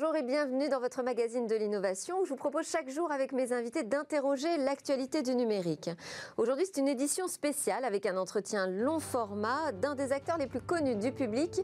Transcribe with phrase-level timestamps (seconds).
[0.00, 3.32] Bonjour et bienvenue dans votre magazine de l'innovation où je vous propose chaque jour avec
[3.32, 5.90] mes invités d'interroger l'actualité du numérique.
[6.36, 10.60] Aujourd'hui, c'est une édition spéciale avec un entretien long format d'un des acteurs les plus
[10.60, 11.62] connus du public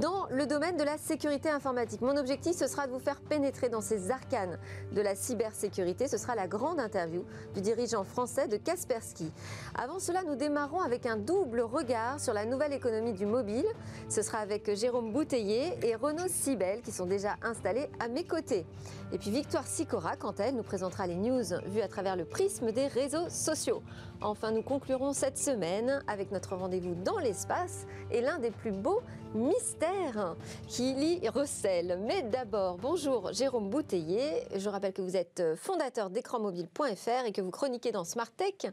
[0.00, 2.00] dans le domaine de la sécurité informatique.
[2.00, 4.58] Mon objectif, ce sera de vous faire pénétrer dans ces arcanes
[4.90, 6.08] de la cybersécurité.
[6.08, 7.24] Ce sera la grande interview
[7.54, 9.30] du dirigeant français de Kaspersky.
[9.76, 13.66] Avant cela, nous démarrons avec un double regard sur la nouvelle économie du mobile.
[14.08, 18.24] Ce sera avec Jérôme Bouteiller et Renaud Sibel qui sont déjà installés installée à mes
[18.24, 18.64] côtés.
[19.10, 22.26] Et puis Victoire Sicora, quant à elle, nous présentera les news vues à travers le
[22.26, 23.82] prisme des réseaux sociaux.
[24.20, 29.00] Enfin, nous conclurons cette semaine avec notre rendez-vous dans l'espace et l'un des plus beaux
[29.34, 31.98] mystères qui y recèle.
[32.06, 34.42] Mais d'abord, bonjour Jérôme Bouteiller.
[34.56, 38.72] Je rappelle que vous êtes fondateur d'écranmobile.fr et que vous chroniquez dans Smart Tech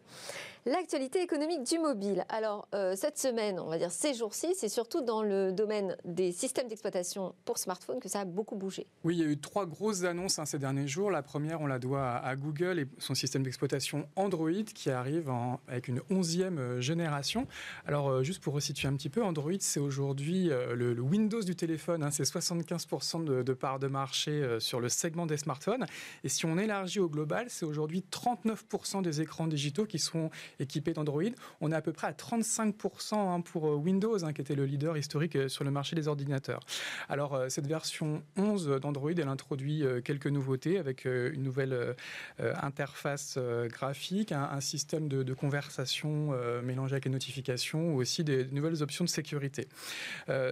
[0.65, 2.25] l'actualité économique du mobile.
[2.27, 6.31] Alors, euh, cette semaine, on va dire ces jours-ci, c'est surtout dans le domaine des
[6.31, 8.87] systèmes d'exploitation pour smartphones que ça a beaucoup bougé.
[9.03, 11.11] Oui, il y a eu trois grosses annonces hein, ces derniers jours.
[11.11, 15.31] La première, on la doit à, Google et son système d'exploitation Android qui arrive
[15.67, 17.47] avec une onzième euh, génération.
[17.85, 22.03] Alors, euh, juste pour resituer un petit peu, Android, c'est aujourd'hui le, Windows du téléphone.
[22.03, 22.11] Hein.
[22.11, 25.85] c'est 75% de, de part de marché sur le segment des smartphones.
[26.23, 30.93] Et si on élargit au global, c'est aujourd'hui 39% des écrans digitaux qui sont équipés
[30.93, 31.23] d'Android.
[31.61, 34.65] On est à peu près à 35% hein, pour euh, Windows, hein, qui était le
[34.65, 36.61] leader historique euh, sur le marché des ordinateurs.
[37.09, 41.95] Alors, euh, cette version 11 d'Android, elle introduit quelques nouveautés avec une nouvelle
[42.39, 43.37] interface
[43.69, 49.09] graphique, un, système de, conversation mélangé avec les notifications ou aussi des nouvelles options de
[49.09, 49.67] sécurité.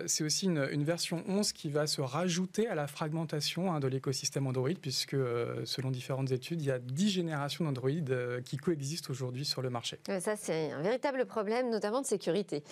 [0.06, 4.48] C'est aussi une, version 11 qui va se rajouter à la fragmentation hein, de l'écosystème
[4.48, 5.16] Android, puisque
[5.66, 7.92] selon différentes études, il y a 10 générations d'Android
[8.46, 10.00] qui coexistent aujourd'hui sur le marché.
[10.20, 12.64] Ça, c'est un véritable problème, notamment de sécurité.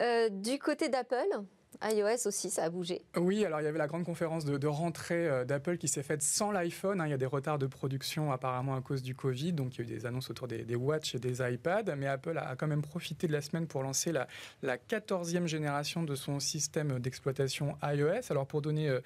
[0.00, 1.40] Euh, du côté d'Apple,
[1.82, 3.02] iOS aussi, ça a bougé.
[3.16, 6.22] Oui, alors il y avait la grande conférence de, rentrée euh, d'Apple qui s'est faite
[6.22, 7.00] sans l'iPhone.
[7.00, 7.06] Hein.
[7.06, 9.80] Il y a des retards de production apparemment à cause du Covid, donc il y
[9.82, 11.94] a eu des annonces autour des, des Watch et des iPads.
[11.96, 14.26] Mais Apple a, quand même profité de la semaine pour lancer la,
[14.62, 18.30] la 14e génération de son système d'exploitation iOS.
[18.30, 19.00] Alors pour donner euh,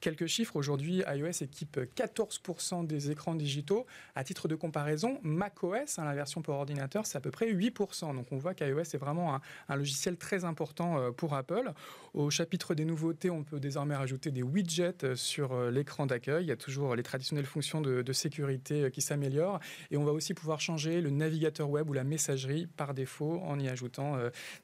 [0.00, 3.86] quelques chiffres, aujourd'hui iOS équipe 14% des écrans digitaux.
[4.14, 8.14] À titre de comparaison, macOS, hein, la version pour ordinateur, c'est à peu près 8%.
[8.14, 11.72] Donc on voit qu'iOS est vraiment un, logiciel très important euh, pour Apple.
[12.16, 16.44] Au chapitre des nouveautés, on peut désormais rajouter des widgets euh, sur euh, l'écran d'accueil.
[16.44, 19.60] Il y a toujours les traditionnelles fonctions de, sécurité euh, qui s'améliorent.
[19.90, 23.60] Et on va aussi pouvoir changer le navigateur web ou la messagerie par défaut en
[23.60, 24.16] y ajoutant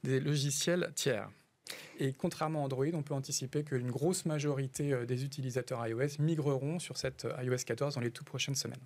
[0.02, 1.28] des logiciels tiers.
[1.98, 6.96] Et contrairement à Android, on peut anticiper qu'une grosse majorité des utilisateurs iOS migreront sur
[6.96, 8.80] cette iOS 14 dans les toutes prochaines semaines.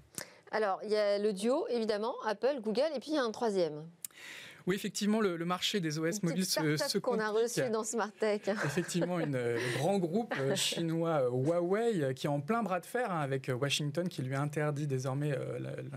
[0.50, 3.31] Alors, il y a le duo, évidemment, Apple, Google, et puis il y a un
[3.31, 3.84] troisième.
[4.66, 7.84] Oui, effectivement, le, marché des OS mobiles se, se qu'on a reçu dans
[8.19, 8.41] Tech.
[8.65, 12.81] Effectivement, une, un grand groupe euh, chinois euh, Huawei euh, qui est en plein bras
[12.81, 15.38] de fer hein, avec Washington qui lui interdit désormais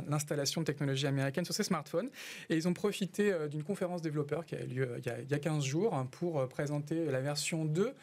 [0.08, 2.09] l'installation de technologies américaines sur ses smartphones.
[2.50, 5.63] Et ils ont profité d'une conférence développeur qui a eu lieu il y a, 15
[5.63, 7.94] jours hein, pour présenter la version 2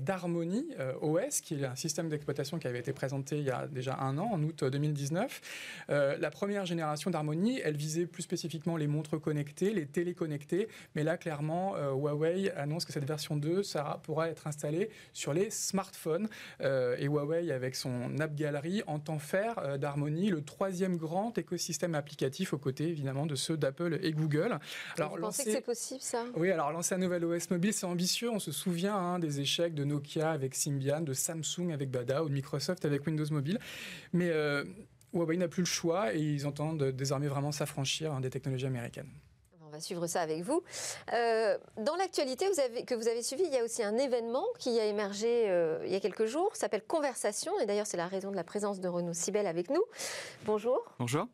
[0.00, 0.66] d'Harmony
[1.00, 4.18] OS, qui est un système d'exploitation qui avait été présenté il y a déjà un
[4.18, 5.40] an, en août 2019.
[5.88, 10.68] la première génération d'Harmony, elle visait plus spécifiquement les montres connectées, les télé connectés.
[10.94, 15.32] Mais là, clairement, euh, Huawei annonce que cette version 2 ça pourra être installée sur
[15.32, 16.28] les smartphones.
[16.60, 21.94] Euh, et Huawei, avec son App Gallery, entend faire euh, d'Harmony le troisième grand écosystème
[21.94, 24.58] applicatif aux côtés, évidemment, de ceux d'Apple et Google.
[24.96, 26.24] Alors, Vous pensez que c'est possible, ça?
[26.36, 28.30] Oui, alors lancer un nouvel OS mobile, c'est ambitieux.
[28.30, 32.28] On se souvient hein, des échecs de Nokia avec Symbian, de Samsung avec Bada ou
[32.28, 33.58] de Microsoft avec Windows Mobile.
[34.12, 34.32] Mais
[35.12, 39.10] Huawei n'a plus le choix et ils entendent désormais vraiment s'affranchir hein, des technologies américaines.
[39.68, 40.62] On va suivre ça avec vous.
[41.12, 42.46] Euh, dans l'actualité
[42.86, 45.92] que vous avez suivi, il y a aussi un événement qui a émergé euh, il
[45.92, 47.52] y a quelques jours, s'appelle Conversation.
[47.60, 49.82] Et d'ailleurs, c'est la raison de la présence de Renaud Sibel avec nous.
[50.46, 50.80] Bonjour.
[50.98, 51.26] Bonjour.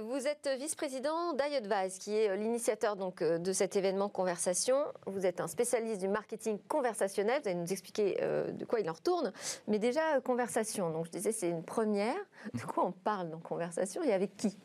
[0.00, 4.78] Vous êtes vice-président d'iAdvise, qui est l'initiateur donc euh, de cet événement Conversation.
[5.04, 7.42] Vous êtes un spécialiste du marketing conversationnel.
[7.42, 9.34] Vous allez nous expliquer de quoi il en retourne.
[9.68, 12.16] Mais déjà, Conversation, donc je disais, c'est une première.
[12.54, 14.56] De quoi on parle dans Conversation et avec qui?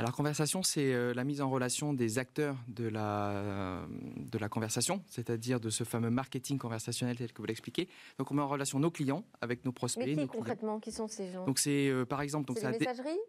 [0.00, 3.86] Alors conversation, c'est euh, la mise en relation des acteurs de la, euh,
[4.16, 7.88] de la conversation, c'est-à-dire de ce fameux marketing conversationnel tel que vous l'expliquez.
[8.18, 10.04] Donc on met en relation nos clients avec nos prospects.
[10.06, 11.44] Mais qui concrètement, qui sont ces gens?
[11.44, 12.72] Donc c'est euh, par exemple, donc ça, a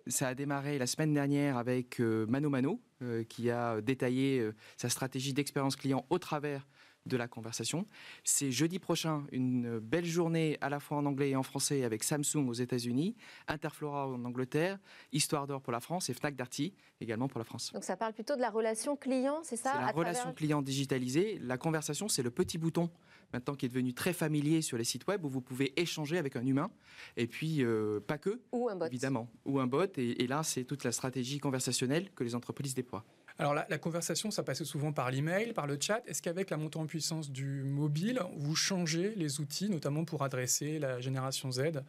[0.08, 2.82] ça a démarré la semaine dernière avec Mano Mano,
[3.30, 6.68] qui a détaillé sa stratégie d'expérience client au travers
[7.06, 7.86] de la conversation.
[8.24, 12.04] C'est jeudi prochain une belle journée à la fois en anglais et en français avec
[12.04, 13.16] Samsung aux États-Unis,
[13.48, 14.80] Interflora en Angleterre,
[15.12, 17.72] Histoire d'or pour la France et Fnac Darty également pour la France.
[17.74, 21.40] Donc ça parle plutôt de la relation client, c'est ça C'est la relation client digitalisée.
[21.42, 22.90] La conversation, c'est le petit bouton
[23.34, 26.36] maintenant qui est devenu très familier sur les sites web où vous pouvez échanger avec
[26.36, 26.70] un humain
[27.18, 28.86] et puis euh, pas que, ou un bot.
[28.86, 29.88] évidemment, ou un bot.
[29.98, 33.06] Et, et là, c'est toute la stratégie conversationnelle que les entreprises déploient.
[33.38, 36.02] Alors la, conversation, ça passe souvent par l'email, par le chat.
[36.06, 40.80] Est-ce qu'avec la montée en puissance du mobile, vous changez les outils, notamment pour adresser
[40.80, 41.82] la génération Z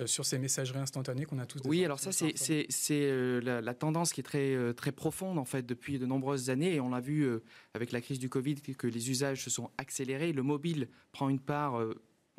[0.00, 2.32] euh, sur ces messageries instantanées qu'on a tous Oui, alors ça, c'est
[2.90, 6.50] euh, la, la, tendance qui est très, euh, très profonde, en fait, depuis de nombreuses
[6.50, 6.74] années.
[6.74, 7.28] Et on l'a vu
[7.74, 10.32] avec la crise du Covid, que les usages se sont accélérés.
[10.32, 11.80] Le mobile prend une part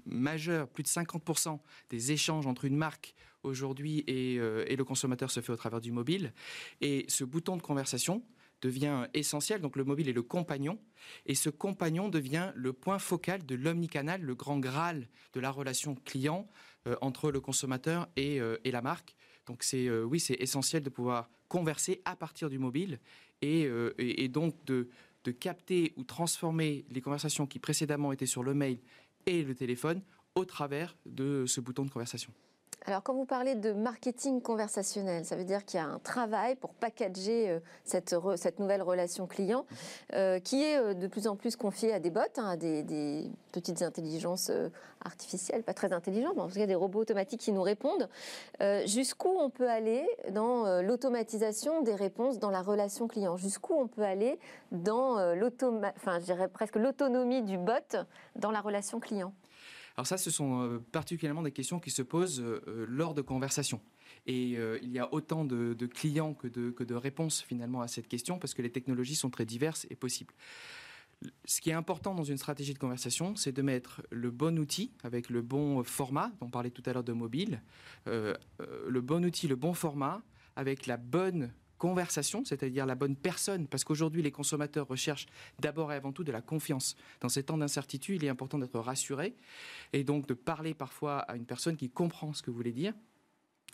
[0.05, 1.59] majeure, plus de 50%
[1.89, 5.91] des échanges entre une marque aujourd'hui et, et, le consommateur se fait au travers du
[5.91, 6.33] mobile.
[6.81, 8.23] Et ce bouton de conversation,
[8.65, 9.61] devient essentiel.
[9.61, 10.79] Donc le mobile est le compagnon.
[11.25, 15.95] Et ce compagnon devient le point focal de l'omnicanal, le grand graal de la relation
[15.95, 16.47] client
[16.87, 19.15] euh, entre le consommateur et, euh, la marque.
[19.45, 22.99] Donc c'est euh, oui, c'est essentiel de pouvoir converser à partir du mobile
[23.41, 23.69] et,
[23.99, 24.87] et donc de
[25.39, 28.79] capter ou transformer les conversations qui précédemment étaient sur le mail
[29.27, 30.01] et le téléphone
[30.33, 32.33] au travers de ce bouton de conversation.
[32.87, 36.55] Alors, quand vous parlez de marketing conversationnel, ça veut dire qu'il y a un travail
[36.55, 39.65] pour packager euh, cette, cette nouvelle relation client
[40.13, 43.31] euh, qui est euh, de plus en plus confiée à des bots, hein, à des,
[43.51, 44.51] petites intelligences
[45.03, 48.09] artificielles, pas très intelligentes, mais en tout cas des robots automatiques qui nous répondent.
[48.85, 53.37] Jusqu'où on peut aller dans l'automatisation des réponses dans la relation client?
[53.37, 54.37] Jusqu'où on peut aller
[54.73, 55.15] dans
[55.95, 56.19] enfin,
[56.51, 57.95] presque l'autonomie du bot
[58.35, 59.31] dans la relation client?
[59.97, 63.21] Alors ça, ce sont euh, particulièrement des questions qui se posent euh, euh, lors de
[63.21, 63.81] conversations.
[64.27, 68.07] Et il y a autant de, clients que de, que de, réponses finalement à cette
[68.07, 70.33] question parce que les technologies sont très diverses et possibles.
[71.45, 74.91] Ce qui est important dans une stratégie de conversation, c'est de mettre le bon outil
[75.03, 77.61] avec le bon format, on parlait tout à l'heure de mobile,
[78.07, 80.23] le bon outil, le bon format,
[80.55, 85.27] avec la bonne conversation, c'est-à-dire la bonne personne, parce qu'aujourd'hui les consommateurs recherchent
[85.59, 86.95] d'abord et avant tout de la confiance.
[87.21, 89.35] Dans ces temps d'incertitude, il est important d'être rassuré
[89.93, 92.93] et donc de parler parfois à une personne qui comprend ce que vous voulez dire.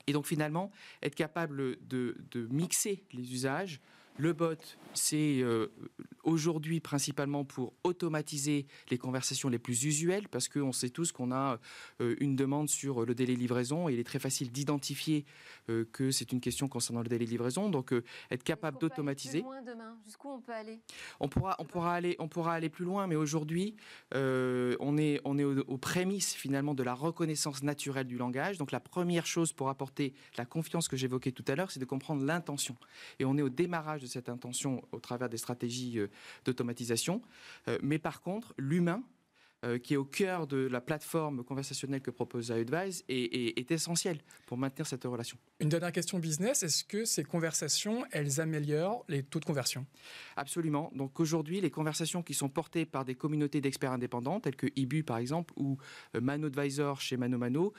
[0.08, 0.72] Et donc finalement,
[1.04, 3.80] être capable de, de mixer les usages,
[4.18, 4.56] le bot,
[4.94, 5.68] c'est euh,
[6.24, 11.60] aujourd'hui principalement pour automatiser les conversations les plus usuelles, parce qu'on sait tous qu'on a
[12.02, 15.26] euh, une demande sur le délai de livraison, et il est très facile d'identifier
[15.70, 17.70] euh, que c'est une question concernant le délai de livraison.
[17.70, 17.94] Donc,
[18.30, 19.44] être capable d'automatiser.
[20.06, 20.82] Jusqu'où on peut aller?
[21.20, 23.76] On pourra, on pourra aller, on pourra aller plus loin, mais aujourd'hui,
[24.14, 28.58] on est, on est aux, prémices finalement de la reconnaissance naturelle du langage.
[28.58, 31.86] Donc, la première chose pour apporter la confiance que j'évoquais tout à l'heure, c'est de
[31.86, 32.76] comprendre l'intention.
[33.20, 36.08] Et on est au démarrage de cette intention au travers des stratégies euh,
[36.46, 37.22] d'automatisation.
[37.68, 39.04] Euh, mais par contre, l'humain,
[39.64, 44.18] euh, qui est au cœur de la plateforme conversationnelle que propose iAdvise est, est, essentiel
[44.48, 45.38] pour maintenir cette relation.
[45.60, 49.86] Une dernière question business, est-ce que ces conversations, elles améliorent les taux de conversion?
[50.36, 50.92] Absolument.
[50.96, 55.04] Donc aujourd'hui, les conversations qui sont portées par des communautés d'experts indépendants, telles que IBU
[55.04, 55.78] par exemple, ou
[56.20, 57.72] ManoAdvisor chez ManoMano,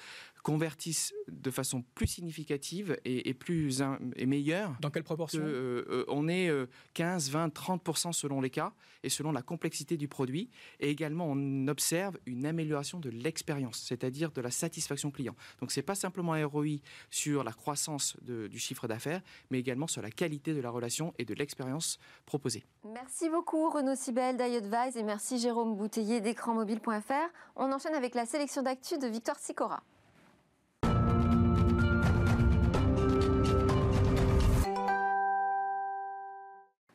[0.43, 3.83] convertissent de façon plus significative et, plus
[4.17, 4.77] et meilleure.
[4.81, 5.41] Dans quelle proportion?
[5.43, 6.51] euh, euh, On est
[6.95, 8.73] 15, 20, 30 selon les cas
[9.03, 10.51] et selon la complexité du produit.
[10.81, 15.35] Et également, on observe une amélioration de l'expérience, c'est-à-dire de la satisfaction client.
[15.61, 16.77] Donc, c'est pas simplement un ROI
[17.11, 21.25] sur la croissance du chiffre d'affaires, mais également sur la qualité de la relation et
[21.25, 22.65] de l'expérience proposée.
[22.85, 27.31] Merci beaucoup Renaud Sibel d'iAdvise et merci Jérôme Bouteiller d'écranmobile.fr.
[27.57, 29.83] On enchaîne avec la sélection d'actu de Victor Sicora.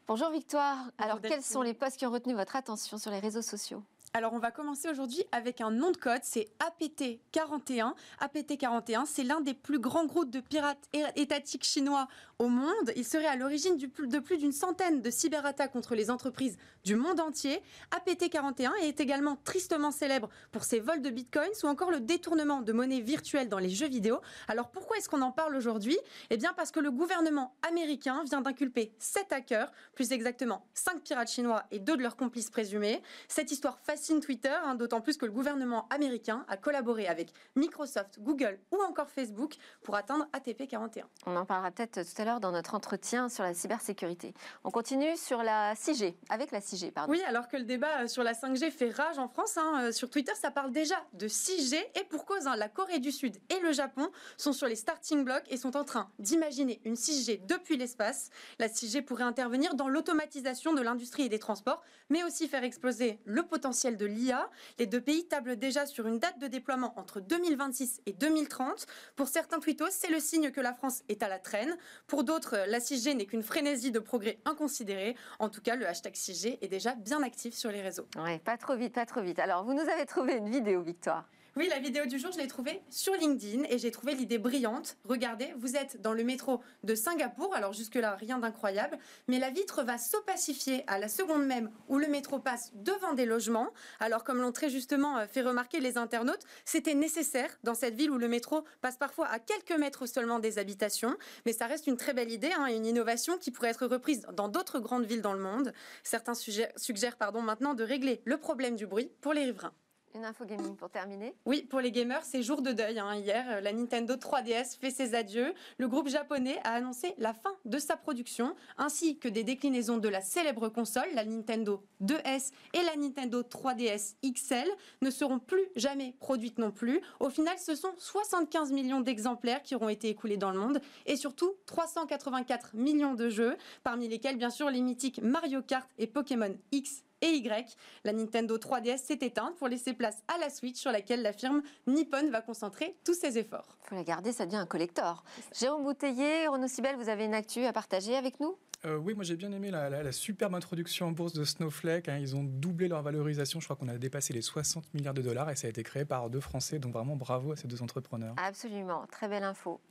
[0.07, 0.77] Bonjour Victoire.
[0.97, 3.83] Alors, quels sont les posts qui ont retenu votre attention sur les réseaux sociaux?
[4.17, 7.93] Alors on va commencer aujourd'hui avec un nom de code, c'est APT41.
[8.19, 12.07] APT41, c'est l'un des plus grands groupes de pirates étatiques chinois
[12.39, 12.93] au monde.
[12.95, 17.19] Il serait à l'origine de plus d'une centaine de cyberattaques contre les entreprises du monde
[17.19, 17.61] entier.
[17.91, 22.73] APT41 est également tristement célèbre pour ses vols de bitcoins ou encore le détournement de
[22.73, 24.19] monnaie virtuelle dans les jeux vidéo.
[24.47, 25.97] Alors pourquoi est-ce qu'on en parle aujourd'hui?
[26.31, 31.29] Eh bien parce que le gouvernement américain vient d'inculper 7 hackers, plus exactement 5 pirates
[31.29, 33.03] chinois et 2 de leurs complices présumés.
[33.27, 37.33] Cette histoire fascinante fascine Twitter, hein, d'autant plus que le gouvernement américain a collaboré avec
[37.57, 41.05] Microsoft, Google ou encore Facebook pour atteindre ATP 41.
[41.25, 44.33] On en parlera peut-être tout à l'heure dans notre entretien sur la cybersécurité.
[44.63, 47.11] On continue sur la 6G, avec la 6G, pardon.
[47.11, 49.91] Oui, alors que le débat euh, sur la 5G fait rage en France, hein, euh,
[49.91, 53.35] sur Twitter, ça parle déjà de 6G et pour cause, hein, la Corée du Sud
[53.49, 57.45] et le Japon sont sur les starting blocks et sont en train d'imaginer une 6G
[57.45, 58.29] depuis l'espace.
[58.57, 63.19] La 6G pourrait intervenir dans l'automatisation de l'industrie et des transports, mais aussi faire exploser
[63.25, 64.49] le potentiel de l'IA.
[64.79, 68.85] Les deux pays tablent déjà sur une date de déploiement entre 2026 et 2030.
[69.15, 71.75] Pour certains tweetos, c'est le signe que la France est à la traîne.
[72.07, 75.15] Pour d'autres, la 6G n'est qu'une frénésie de progrès inconsidéré.
[75.39, 78.07] En tout cas, le hashtag 6G est déjà bien actif sur les réseaux.
[78.17, 79.39] Ouais, pas trop vite, pas trop vite.
[79.39, 81.25] Alors, vous nous avez trouvé une vidéo, Victoire.
[81.57, 84.95] Oui, la vidéo du jour, je l'ai trouvée sur LinkedIn et j'ai trouvé l'idée brillante.
[85.05, 89.81] Regardez, vous êtes dans le métro de Singapour, alors jusque-là, rien d'incroyable, mais la vitre
[89.81, 93.73] va s'opacifier à la seconde même où le métro passe devant des logements.
[93.99, 98.11] Alors, comme l'ont très justement euh, fait remarquer les internautes, c'était nécessaire dans cette ville
[98.11, 101.97] où le métro passe parfois à quelques mètres seulement des habitations, mais ça reste une
[101.97, 105.33] très belle idée, hein, une innovation qui pourrait être reprise dans d'autres grandes villes dans
[105.33, 105.73] le monde.
[106.03, 109.73] Certains suggèrent, suggèrent pardon, maintenant de régler le problème du bruit pour les riverains.
[110.15, 111.35] Une info gaming pour terminer.
[111.45, 112.97] Oui, pour les gamers, c'est jour de deuil.
[112.97, 113.15] Hein.
[113.15, 115.53] Hier, la Nintendo 3DS fait ses adieux.
[115.77, 120.09] Le groupe japonais a annoncé la fin de sa production, ainsi que des déclinaisons de
[120.09, 124.67] la célèbre console, la Nintendo 2S et la Nintendo 3DS XL,
[125.01, 127.01] ne seront plus jamais produites non plus.
[127.19, 131.15] Au final, ce sont 75 millions d'exemplaires qui auront été écoulés dans le monde, et
[131.15, 136.55] surtout 384 millions de jeux, parmi lesquels, bien sûr, les mythiques Mario Kart et Pokémon
[136.71, 137.75] X et Y.
[138.03, 141.61] La Nintendo 3DS s'est éteinte pour laisser place à la Switch sur laquelle la firme
[141.87, 143.77] Nippon va concentrer tous ses efforts.
[143.85, 145.23] Il faut la garder, ça devient un collector.
[145.57, 148.57] Jérôme Bouteiller, Renaud Sibel, vous avez une actu à partager avec nous?
[148.85, 152.09] Euh, oui, moi j'ai bien aimé la, superbe introduction en bourse de Snowflake.
[152.09, 152.17] Hein.
[152.19, 153.59] Ils ont doublé leur valorisation.
[153.59, 156.05] Je crois qu'on a dépassé les 60 milliards de dollars et ça a été créé
[156.05, 156.77] par deux Français.
[156.77, 158.35] Donc vraiment bravo à ces deux entrepreneurs.
[158.37, 159.81] Absolument, très belle info.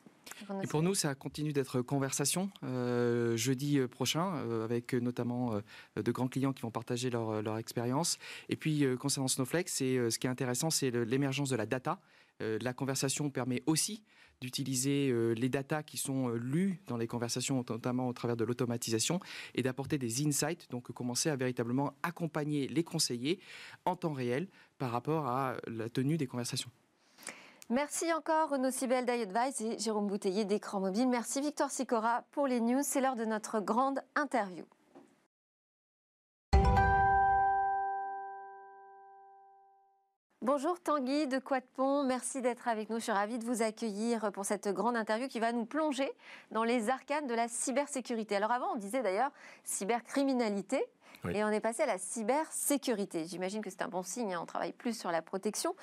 [0.62, 2.50] Et pour nous, ça continue d'être conversation.
[2.62, 5.60] Euh, jeudi euh, prochain, euh, avec notamment
[5.96, 8.18] de grands clients qui vont partager leur, leur expérience.
[8.48, 12.00] Et puis, concernant Snowflake, c'est ce qui est intéressant, c'est l'émergence de la data.
[12.40, 14.02] la conversation permet aussi
[14.40, 19.20] d'utiliser les datas qui sont lues dans les conversations, notamment au travers de l'automatisation,
[19.54, 23.40] et d'apporter des insights, donc commencer à véritablement accompagner les conseillers
[23.84, 26.70] en temps réel par rapport à la tenue des conversations.
[27.68, 31.08] Merci encore Renaud Sibel d'iAdvice et Jérôme Bouteiller d'Écran Mobile.
[31.08, 32.82] Merci Victor Sicora pour les news.
[32.84, 34.64] C'est l'heure de notre grande interview.
[40.42, 42.98] Bonjour Tanguy de Quatpont, merci d'être avec nous.
[42.98, 46.08] Je suis ravie de vous accueillir pour cette grande interview qui va nous plonger
[46.52, 48.36] dans les arcanes de la cybersécurité.
[48.36, 49.32] Alors avant, on disait d'ailleurs
[49.64, 50.84] cybercriminalité.
[51.32, 53.24] Et on est passé à la cybersécurité.
[53.26, 54.40] J'imagine que c'est un bon signe, hein.
[54.40, 55.74] on travaille plus sur la protection.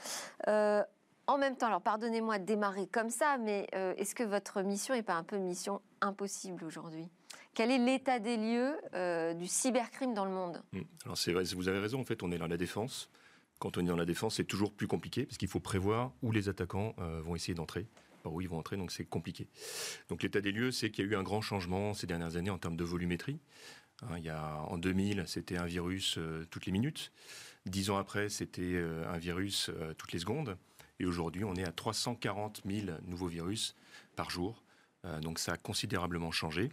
[0.47, 0.81] Euh,
[1.27, 4.93] en même temps, alors pardonnez-moi de démarrer comme ça, mais euh, est-ce que votre mission
[4.93, 7.07] n'est pas un peu mission impossible aujourd'hui?
[7.53, 10.61] Quel est l'état des lieux euh, du cybercrime dans le monde?
[10.73, 10.81] Hmm.
[11.05, 13.09] Alors c'est vrai, vous avez raison, en fait on est dans la défense.
[13.59, 16.31] Quand on est dans la défense, c'est toujours plus compliqué parce qu'il faut prévoir où
[16.31, 17.87] les attaquants euh, vont essayer d'entrer
[18.21, 19.47] par où ils vont entrer, donc c'est compliqué.
[20.09, 22.49] Donc l'état des lieux, c'est qu'il y a eu un grand changement ces dernières années
[22.49, 23.39] en termes de volumétrie.
[24.01, 26.17] Hein, il y a, en 2000, c'était un virus
[26.49, 27.11] toutes les minutes.
[27.65, 30.57] Dix ans après, c'était un virus toutes les secondes.
[31.03, 33.75] Et aujourd'hui, on est à 340 000 nouveaux virus
[34.15, 34.63] par jour.
[35.03, 36.69] Euh, donc ça a considérablement changé.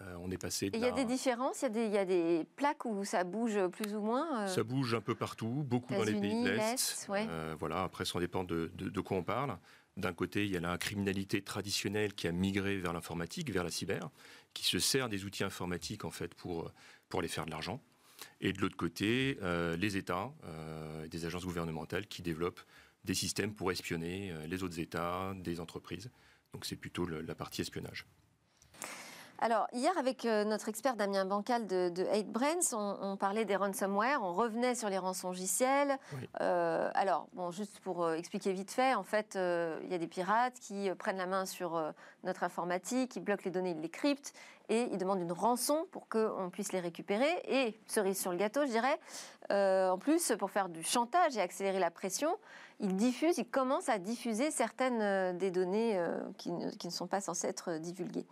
[0.00, 0.70] Euh, on est passé.
[0.72, 4.00] Il y a des différences, il y, a des, plaques où ça bouge plus ou
[4.00, 4.44] moins.
[4.44, 7.10] Euh, ça bouge un peu partout, beaucoup dans les pays de l'est.
[7.58, 9.58] voilà, après ça dépend de, de, quoi on parle.
[9.98, 13.70] D'un côté, il y a la criminalité traditionnelle qui a migré vers l'informatique, vers la
[13.70, 14.08] cyber,
[14.54, 16.72] qui se sert des outils informatiques en fait pour
[17.10, 17.82] pour aller faire de l'argent.
[18.40, 19.38] Et de l'autre côté,
[19.78, 20.32] les États,
[21.10, 22.62] des agences gouvernementales qui développent
[23.06, 26.10] des systèmes pour espionner euh, les autres États, des entreprises.
[26.52, 28.06] Donc c'est plutôt la partie espionnage.
[29.38, 34.22] Alors, hier, avec euh, notre expert Damien Bancal de, de 8brains, on, parlait des ransomware,
[34.22, 35.98] on revenait sur les rançongiciels.
[36.40, 40.58] Euh, alors, bon, juste pour expliquer vite fait, en fait, il y a des pirates
[40.58, 41.92] qui prennent la main sur
[42.24, 44.32] notre informatique, ils bloquent les données, ils les cryptent,
[44.68, 47.42] et ils demandent une rançon pour qu'on puisse les récupérer.
[47.48, 48.98] Et, cerise sur le gâteau, je dirais,
[49.50, 52.36] en plus, pour faire du chantage et accélérer la pression,
[52.80, 57.20] il diffuse, il commence à diffuser certaines euh, des données euh, qui ne, sont pas
[57.20, 58.26] censées être divulguées.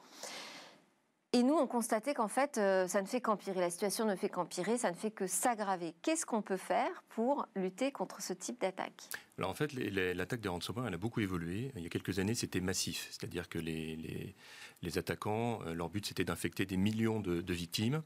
[1.34, 3.58] Et nous, on constatait qu'en fait, euh, ça ne fait qu'empirer.
[3.58, 5.92] La situation ne fait qu'empirer, ça ne fait que s'aggraver.
[6.00, 9.08] Qu'est-ce qu'on peut faire pour lutter contre ce type d'attaque?
[9.36, 11.72] Alors en fait, l'attaque des ransomware, elle a beaucoup évolué.
[11.74, 13.08] Il y a quelques années, c'était massif.
[13.10, 14.32] C'est-à-dire que les,
[14.80, 18.04] les, attaquants, euh, leur but, c'était d'infecter des millions de, victimes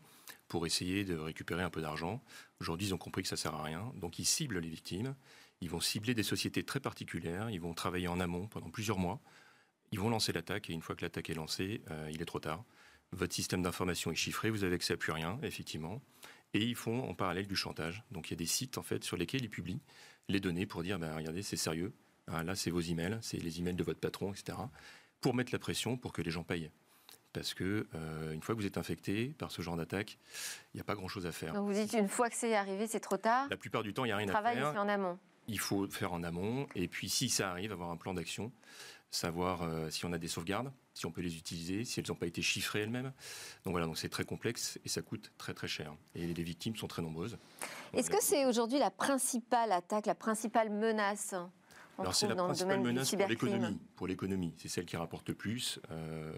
[0.48, 2.22] pour essayer de récupérer un peu d'argent.
[2.62, 3.92] Aujourd'hui, ils ont compris que ça sert à rien.
[3.96, 5.14] Donc ils ciblent les victimes.
[5.60, 7.50] Ils vont cibler des sociétés très particulières.
[7.50, 9.20] Ils vont travailler en amont pendant plusieurs mois.
[9.92, 12.40] Ils vont lancer l'attaque et une fois que l'attaque est lancée, euh, il est trop
[12.40, 12.64] tard
[13.12, 16.00] votre système d'information est chiffré, vous avez accès à plus rien, effectivement.
[16.54, 18.02] Et ils font en parallèle du chantage.
[18.10, 19.80] Donc il y a des sites en fait sur lesquels ils publient
[20.28, 21.92] les données pour dire ben, regardez, c'est sérieux.
[22.30, 24.58] Ah, là, c'est vos emails, c'est les emails de votre patron, etc.
[25.20, 26.70] Pour mettre la pression pour que les gens payent.
[27.32, 30.18] Parce que euh, une fois que vous êtes infecté par ce genre d'attaque,
[30.72, 31.52] il n'y a pas grand-chose à faire.
[31.54, 33.46] Donc vous dites une fois que c'est arrivé, c'est trop tard.
[33.50, 34.42] La plupart du temps, il n'y a rien à faire.
[34.42, 35.18] Travail en amont.
[35.48, 36.66] Il faut faire en amont.
[36.74, 38.52] Et puis si ça arrive, avoir un plan d'action
[39.10, 42.14] savoir euh, si on a des sauvegardes, si on peut les utiliser, si elles n'ont
[42.14, 43.12] pas été chiffrées elles-mêmes.
[43.64, 45.94] Donc voilà, donc c'est très complexe et ça coûte très très cher.
[46.14, 47.38] Et les victimes sont très nombreuses.
[47.94, 51.34] Est-ce que c'est aujourd'hui la principale attaque, la principale menace
[52.00, 53.80] alors c'est la principale menace pour l'économie.
[53.96, 55.80] Pour l'économie, c'est celle qui rapporte le plus.
[55.90, 56.32] Euh,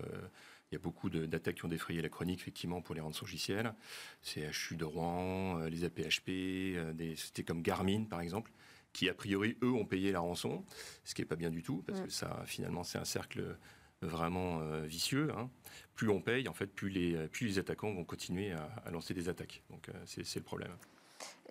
[0.70, 3.74] il y a beaucoup d'attaques qui ont défrayé la chronique, effectivement, pour les rançongiciels.
[4.22, 8.50] C'est HU de Rouen, euh, les APHP, des sociétés comme Garmin, par exemple,
[8.92, 10.64] qui a priori eux ont payé la rançon,
[11.04, 13.56] ce qui est pas bien du tout parce que ça finalement c'est un cercle
[14.02, 15.30] vraiment euh, vicieux.
[15.37, 15.50] Hein.
[15.94, 19.28] Plus on paye, en fait, plus les, plus les attaquants vont continuer à, lancer des
[19.28, 19.62] attaques.
[19.70, 20.70] Donc euh, c'est le problème.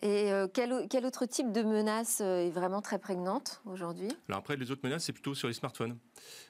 [0.02, 4.10] Et euh, quel, quel, autre type de menace est vraiment très prégnante aujourd'hui?
[4.30, 5.98] Alors après, les autres menaces, c'est plutôt sur les smartphones.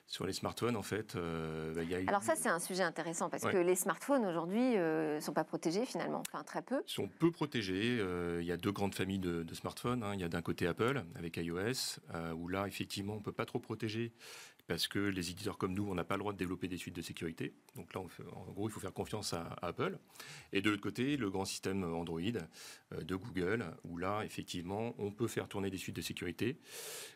[0.06, 3.30] Sur les smartphones, en fait, bah, il y a Alors ça, c'est un sujet intéressant
[3.30, 6.82] parce que les smartphones aujourd'hui ne sont pas protégés finalement, enfin très peu.
[6.88, 8.00] Ils sont peu protégés.
[8.40, 10.04] il y a deux grandes familles de, smartphones.
[10.04, 10.12] Hein.
[10.16, 12.00] Il y a d'un côté Apple avec iOS,
[12.36, 14.12] où là, effectivement, on peut pas trop protéger
[14.70, 16.96] parce que les éditeurs comme nous, on n'a pas le droit de développer des suites
[16.96, 17.56] de sécurité.
[17.76, 19.98] Donc là, en gros, il faut faire confiance à, Apple.
[20.54, 25.10] Et de l'autre côté, le grand système Android euh, de Google, où là, effectivement, on
[25.10, 26.60] peut faire tourner des suites de sécurité,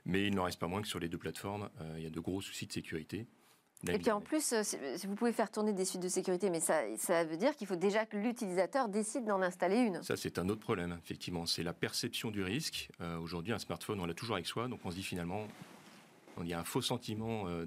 [0.04, 2.10] mais il n'en reste pas moins que sur les deux plateformes, euh, il y a
[2.10, 3.28] de gros soucis de sécurité.
[3.88, 4.64] Et puis en plus, euh,
[5.04, 7.76] vous pouvez faire tourner des suites de sécurité, mais ça, ça veut dire qu'il faut
[7.76, 10.02] déjà que l'utilisateur décide d'en installer une.
[10.02, 11.46] Ça, c'est un autre problème, effectivement.
[11.46, 12.90] C'est la perception du risque.
[13.22, 15.46] Aujourd'hui, un smartphone, on l'a toujours avec soi, donc on se dit finalement,
[16.42, 17.66] il y a un faux sentiment euh,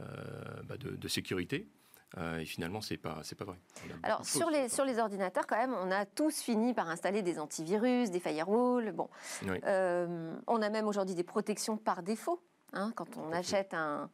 [0.00, 0.04] euh,
[0.64, 1.68] bah, de, de, sécurité.
[2.16, 3.58] Euh, et finalement, c'est pas, c'est pas vrai.
[4.02, 7.40] Alors sur les sur les ordinateurs, quand même, on a tous fini par installer des
[7.40, 8.92] antivirus, des firewalls.
[8.92, 9.08] Bon,
[9.42, 12.40] on a même aujourd'hui des protections par défaut.
[12.72, 14.10] Hein, quand on achète un,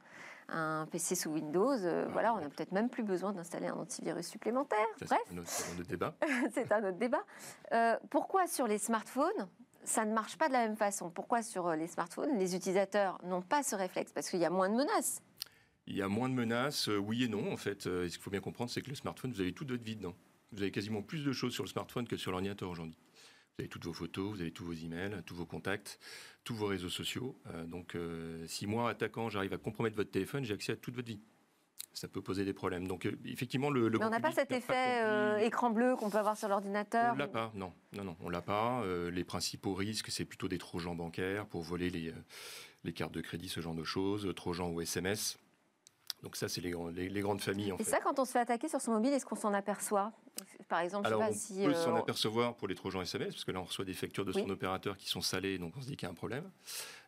[0.48, 1.76] un PC sous Windows,
[2.10, 4.86] voilà, on n'a peut-être même plus besoin d'installer un antivirus supplémentaire.
[5.02, 6.14] Bref, c'est un autre débat.
[6.52, 7.24] c'est un autre débat.
[8.08, 9.48] pourquoi sur les smartphones,
[9.84, 11.10] ça ne marche pas de la même façon.
[11.10, 14.12] Pourquoi sur euh, les smartphones, les utilisateurs n'ont pas ce réflexe?
[14.12, 15.22] Parce qu'il y a moins de menaces.
[15.86, 17.52] Il y a moins de menaces, euh, oui et non.
[17.52, 19.70] En fait, euh, ce qu'il faut bien comprendre, c'est que le smartphone, vous avez toute
[19.70, 20.14] votre vie dedans.
[20.52, 22.98] Vous avez quasiment plus de choses sur le smartphone que sur l'ordinateur aujourd'hui.
[23.56, 25.98] Vous avez toutes vos photos, vous avez tous vos emails, tous vos contacts,
[26.44, 27.36] tous vos réseaux sociaux.
[27.66, 27.96] donc,
[28.46, 31.20] si moi, attaquant, j'arrive à compromettre votre téléphone, j'ai accès à toute votre vie
[31.92, 32.86] ça peut poser des problèmes.
[32.86, 36.18] Donc euh, effectivement, le, Mais on n'a pas cet effet euh, écran bleu qu'on peut
[36.18, 37.12] avoir sur l'ordinateur.
[37.14, 38.82] On l'a pas, non, non, non, on l'a pas.
[38.82, 42.14] Euh, les principaux risques, c'est plutôt des trojans bancaires pour voler les,
[42.84, 45.38] les cartes de crédit, ce genre de choses, trojans ou SMS.
[46.22, 46.74] Donc ça, c'est les,
[47.08, 47.72] les, grandes familles.
[47.72, 50.12] En Et ça, quand on se fait attaquer sur son mobile, est-ce qu'on s'en aperçoit?
[50.68, 53.52] Par exemple, Alors, pas on si, peut s'en apercevoir pour les trojans SMS, parce que
[53.52, 55.96] là, on reçoit des factures de son opérateur qui sont salées, donc on se dit
[55.96, 56.50] qu'il y a un problème.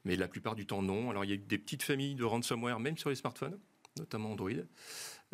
[0.07, 1.11] Mais la plupart du temps, non.
[1.11, 3.59] Alors, il y a des petites familles de ransomware, même sur les smartphones
[3.99, 4.51] notamment Android.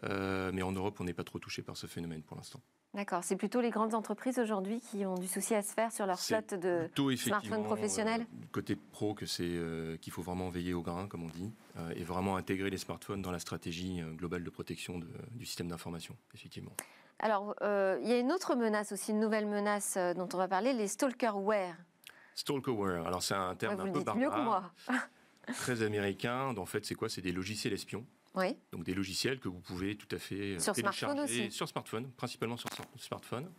[0.05, 2.61] Euh, mais en Europe, on n'est pas trop touché par ce phénomène pour l'instant.
[2.95, 3.23] D'accord.
[3.23, 6.19] C'est plutôt les grandes entreprises aujourd'hui qui ont du souci à se faire sur leur
[6.19, 10.83] flotte de smartphones professionnels euh, Côté pro, que c'est euh, qu'il faut vraiment veiller au
[10.83, 11.53] grain, comme on dit,
[11.95, 15.01] et vraiment intégrer les smartphones dans la stratégie globale de protection
[15.33, 16.73] du système d'information, effectivement.
[17.21, 20.73] Alors, il y a une autre menace aussi, une nouvelle menace dont on va parler,
[20.73, 21.77] les stalkerware.
[22.35, 23.07] Stalkerware.
[23.07, 24.17] Alors, c'est un terme un peu barbare.
[24.17, 24.73] mieux que moi.
[25.55, 26.57] très américain.
[26.57, 27.09] En fait, c'est quoi?
[27.09, 28.07] C'est des logiciels espions
[28.73, 32.57] donc des logiciels que vous pouvez tout à fait euh, sur télécharger sur smartphone, principalement
[32.57, 33.51] sur smartphone,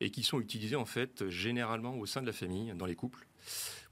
[0.00, 3.26] et qui sont utilisés en fait généralement au sein de la famille, dans les couples,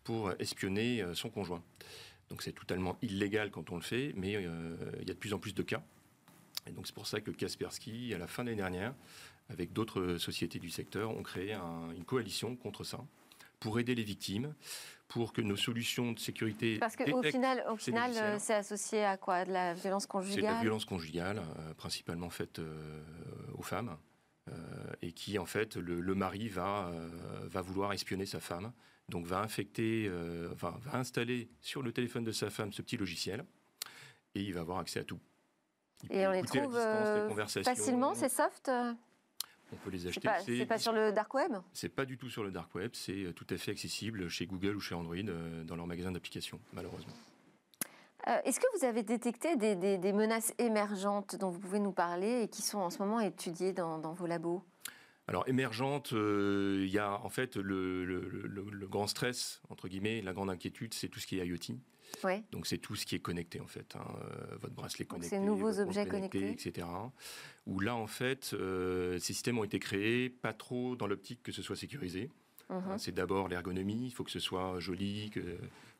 [0.04, 1.62] pour espionner euh, son conjoint.
[2.30, 5.34] Donc c'est totalement illégal quand on le fait, mais euh, il y a de plus
[5.34, 5.82] en plus de cas.
[6.66, 8.94] Et donc c'est pour ça que Kaspersky, à la fin de l'année dernière,
[9.48, 13.00] avec d'autres sociétés du secteur, ont créé une coalition contre ça
[13.60, 14.54] pour aider les victimes,
[15.06, 16.78] pour que nos solutions de sécurité.
[16.78, 19.44] Parce qu'au final, au final euh, c'est associé à quoi?
[19.44, 23.02] De la violence conjugale C'est de la violence conjugale, euh, principalement faite euh,
[23.54, 23.96] aux femmes,
[25.00, 26.90] et qui, en fait, le, mari va,
[27.44, 28.72] va vouloir espionner sa femme,
[29.08, 30.10] donc va infecter,
[30.56, 33.44] va installer sur le téléphone de sa femme ce petit logiciel,
[34.34, 35.20] et il va avoir accès à tout.
[36.10, 36.76] Et on les trouve
[37.62, 38.68] facilement, c'est soft?
[39.72, 40.28] On peut les acheter.
[40.44, 42.90] C'est pas, pas, sur le dark web C'est pas du tout sur le dark web,
[42.94, 45.16] c'est euh, tout à fait accessible chez Google ou chez Android
[45.64, 47.12] dans leur magasin d'applications, malheureusement.
[48.44, 52.60] Est-ce que vous avez détecté des, menaces émergentes dont vous pouvez nous parler et qui
[52.60, 54.62] sont en ce moment étudiées dans, vos labos?
[55.30, 60.50] Alors émergente, il y a en fait le, le, grand stress, entre guillemets, la grande
[60.50, 61.78] inquiétude, c'est tout ce qui est IoT.
[62.52, 65.38] Donc c'est tout ce qui est connecté en fait, hein, euh, votre bracelet connecté, ces
[65.38, 66.86] nouveaux objets connectés, etc.
[67.66, 71.52] Où là en fait, euh, ces systèmes ont été créés pas trop dans l'optique que
[71.52, 72.30] ce soit sécurisé.
[72.68, 72.98] Hein, mhm.
[72.98, 75.32] c'est d'abord l'ergonomie, il faut que ce soit joli,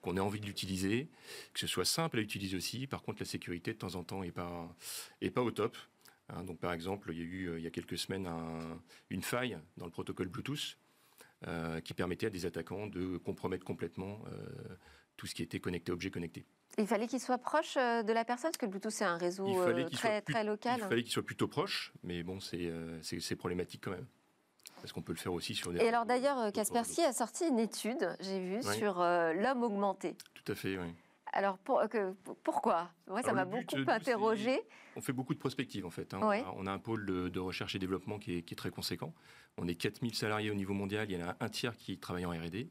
[0.03, 1.09] qu'on ait envie de l'utiliser,
[1.53, 2.87] que ce soit simple à utiliser aussi.
[2.87, 4.69] Par contre, la sécurité de temps en temps est pas
[5.21, 5.77] est pas au top.
[6.35, 6.45] Hein.
[6.45, 8.29] donc par exemple, il y a eu euh, il y a quelques semaines
[9.11, 10.79] une faille dans le protocole Bluetooth
[11.85, 14.23] qui permettait à des attaquants de compromettre complètement
[15.17, 16.45] tout ce qui était connecté, objet connecté.
[16.79, 19.47] Il fallait qu'il soit proche euh, de la personne, parce que Bluetooth c'est un réseau
[19.47, 20.81] euh, très, très local.
[20.83, 24.07] Il fallait qu'il soit plutôt proche, mais bon, euh, c'est problématique quand même.
[24.77, 25.81] Parce qu'on peut le faire aussi sur des.
[25.81, 30.17] Et alors d'ailleurs, Kaspersky a sorti une étude, j'ai vu, sur l'homme augmenté.
[30.33, 30.89] Tout à fait, oui.
[31.33, 31.83] Alors pour,
[32.43, 32.91] pourquoi?
[33.07, 34.61] Moi, ça m'a beaucoup interrogé.
[34.97, 36.13] On fait beaucoup de prospectives en fait.
[36.15, 36.21] Hein.
[36.57, 39.15] On, a, un pôle de, recherche et développement qui est, qui est, très conséquent.
[39.57, 42.27] On est 4000 salariés au niveau mondial, il y en a un tiers qui travaille
[42.27, 42.67] en RD.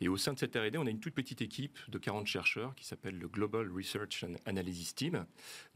[0.00, 2.74] Et au sein de cette R&D, on a une toute petite équipe de 40 chercheurs
[2.74, 5.26] qui s'appelle le Global Research and Analysis Team,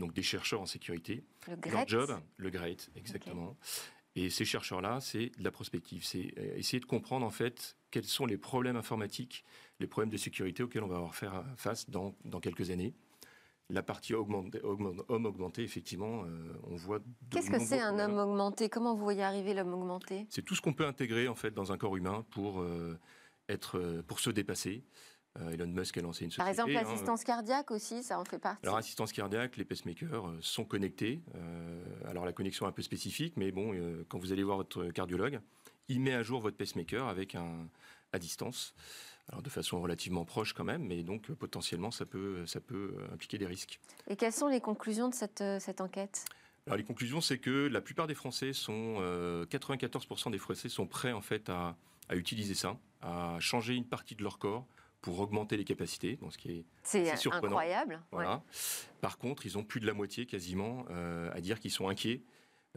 [0.00, 1.22] donc des chercheurs en sécurité.
[1.46, 3.56] Le Leur job, le GREAT, exactement.
[4.16, 8.04] Et ces chercheurs-là, c'est de la prospective, c'est euh, essayer de comprendre en fait quels
[8.04, 9.44] sont les problèmes informatiques,
[9.80, 12.94] les problèmes de sécurité auxquels on va avoir faire face dans, dans quelques années.
[13.68, 14.52] La partie homme
[15.08, 17.00] augmenté, effectivement, euh, on voit.
[17.30, 18.68] Qu'est-ce que c'est un homme augmenté?
[18.68, 20.26] Comment vous voyez arriver l'homme augmenté?
[20.30, 22.96] C'est tout ce qu'on peut intégrer en fait dans un corps humain pour euh,
[23.48, 24.84] être, euh, pour se dépasser.
[25.38, 26.42] Euh, Elon Musk a lancé une société.
[26.42, 26.82] Par exemple, hein.
[26.82, 28.64] l'assistance cardiaque aussi, ça en fait partie.
[28.64, 31.20] Alors, assistance cardiaque, les pacemakers euh, sont connectés.
[32.06, 33.72] alors, la connexion est un peu spécifique, mais bon,
[34.08, 35.40] quand vous allez voir votre cardiologue,
[35.88, 37.68] il met à jour votre pacemaker avec un
[38.12, 38.74] à distance.
[39.28, 43.38] Alors de façon relativement proche quand même, mais donc potentiellement ça peut, ça peut impliquer
[43.38, 43.80] des risques.
[44.08, 46.24] Et quelles sont les conclusions de cette, cette enquête?
[46.66, 49.00] Alors les conclusions, c'est que la plupart des Français sont,
[49.50, 51.76] 94% des Français sont prêts en fait à,
[52.08, 54.66] à utiliser ça, à changer une partie de leur corps
[55.00, 58.02] pour augmenter les capacités, donc ce qui est, c'est incroyable.
[58.10, 58.42] Voilà.
[59.00, 62.22] Par contre, ils ont plus de la moitié quasiment euh, à dire qu'ils sont inquiets.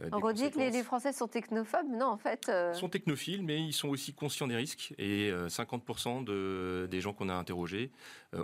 [0.00, 2.48] Euh, On redit que les, Français sont technophobes, non en fait.
[2.48, 4.94] Euh, ils sont technophiles, mais ils sont aussi conscients des risques.
[4.98, 7.90] Et 50% de, des gens qu'on a interrogés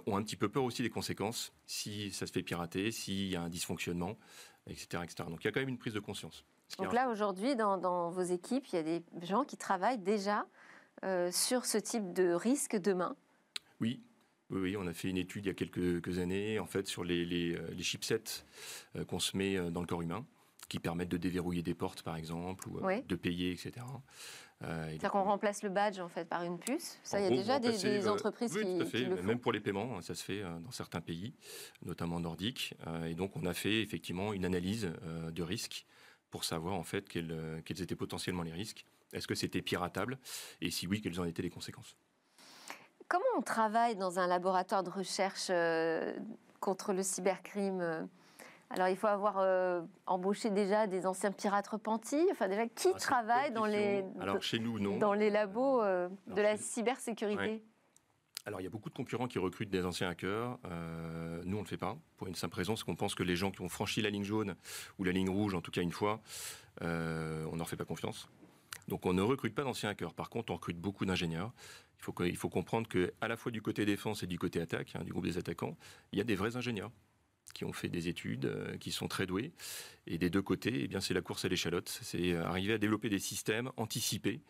[0.06, 3.36] ont un petit peu peur aussi des conséquences si ça se fait pirater, s'il y
[3.36, 4.16] a un dysfonctionnement,
[4.66, 5.28] etc., etc.
[5.28, 6.44] Donc il y a quand même une prise de conscience.
[6.78, 10.46] Donc là, aujourd'hui, dans, vos équipes, il y a des gens qui travaillent déjà
[11.04, 13.16] euh, sur ce type de risque demain
[13.80, 14.02] Oui.
[14.50, 17.24] Oui, on a fait une étude il y a quelques, années, en fait, sur les,
[17.24, 18.44] les, euh, chipsets
[18.94, 20.24] euh, qu'on se met dans le corps humain,
[20.68, 23.72] qui permettent de déverrouiller des portes, par exemple, ou de payer, etc.
[24.60, 26.98] C'est-à-dire qu'on remplace le badge en fait par une puce.
[27.02, 28.98] Ça, il y a déjà des, entreprises oui, qui, tout à fait.
[29.00, 29.22] le font.
[29.24, 31.34] Même pour les paiements, hein, ça se fait dans certains pays,
[31.82, 32.74] notamment nordiques.
[33.04, 34.90] et donc, on a fait effectivement une analyse
[35.30, 35.86] de risque
[36.30, 38.84] pour savoir en fait quels, euh, quels étaient potentiellement les risques.
[39.12, 40.18] Est-ce que c'était piratable?
[40.60, 41.96] Et si oui, quelles en étaient les conséquences?
[43.08, 46.14] Comment on travaille dans un laboratoire de recherche euh,
[46.60, 48.08] contre le cybercrime
[48.68, 52.26] alors, il faut avoir euh, embauché déjà des anciens pirates repentis.
[52.32, 54.98] Enfin, déjà, qui ah, travaille dans les, Alors, chez nous, non.
[54.98, 57.62] dans les labos de la cybersécurité
[58.46, 60.56] alors, il y a beaucoup de concurrents qui recrutent des anciens hackers.
[60.66, 63.24] Euh, nous, on ne le fait pas, pour une simple raison, c'est qu'on pense que
[63.24, 64.54] les gens qui ont franchi la ligne jaune,
[64.98, 66.20] ou la ligne rouge, en tout cas une fois,
[66.82, 68.28] euh, on ne leur fait pas confiance.
[68.86, 70.14] Donc, on ne recrute pas d'anciens hackers.
[70.14, 71.52] Par contre, on recrute beaucoup d'ingénieurs.
[71.98, 74.94] Il faut, il faut comprendre qu'à la fois du côté défense et du côté attaque,
[74.94, 75.76] hein, du groupe des attaquants,
[76.12, 76.92] il y a des vrais ingénieurs
[77.54, 79.52] qui ont fait des études, euh, qui sont très doués.
[80.06, 81.88] Et des deux côtés, eh bien, c'est la course à l'échalote.
[82.02, 84.40] C'est arriver à développer des systèmes anticipés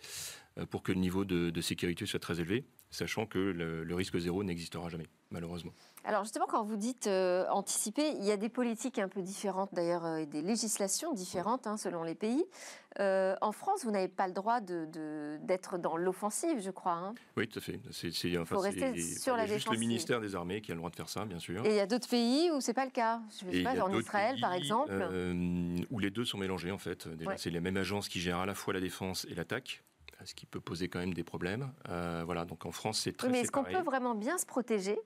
[0.70, 4.88] pour que le niveau de sécurité soit très élevé sachant que le, risque zéro n'existera
[4.88, 5.72] jamais, malheureusement.
[6.05, 9.70] Alors justement, quand vous dites euh, anticiper, il y a des politiques un peu différentes
[9.72, 12.44] d'ailleurs euh, et des législations différentes hein, selon les pays.
[13.01, 16.92] Euh, en France, vous n'avez pas le droit d'être de, dans l'offensive, je crois.
[16.92, 17.14] Hein.
[17.37, 17.81] Oui, tout à fait.
[17.90, 20.96] C'est enfin, rester sur la juste le ministère des Armées qui a le droit de
[20.96, 21.66] faire ça, bien sûr.
[21.66, 23.20] Et il y a d'autres pays où c'est pas le cas.
[23.40, 24.92] Je ne sais pas, en Israël, par exemple.
[25.90, 27.09] où les deux sont mélangés en fait.
[27.37, 29.83] C'est les mêmes agences qui gèrent à la fois la défense et l'attaque
[30.24, 31.72] ce qui peut poser quand même des problèmes.
[31.88, 34.98] Euh, voilà, donc en France, c'est très Mais est-ce qu'on peut vraiment bien se protéger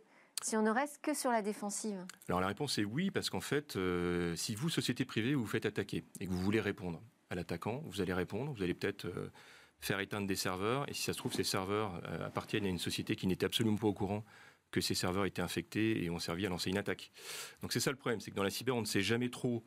[0.43, 2.05] si on ne reste que sur la défensive?
[2.29, 5.47] Alors la réponse est oui, parce qu'en fait, euh, si vous, société privée, vous vous
[5.47, 9.07] faites attaquer et que vous voulez répondre à l'attaquant, vous allez répondre, vous allez peut-être
[9.07, 9.31] euh,
[9.81, 13.17] faire éteindre des serveurs, et si ça se trouve, ces serveurs appartiennent à une société
[13.17, 14.25] qui n'était absolument pas au courant
[14.71, 17.11] que ces serveurs étaient infectés et ont servi à lancer une attaque.
[17.63, 19.65] Donc c'est ça le problème, c'est que dans la cyber, on ne sait jamais trop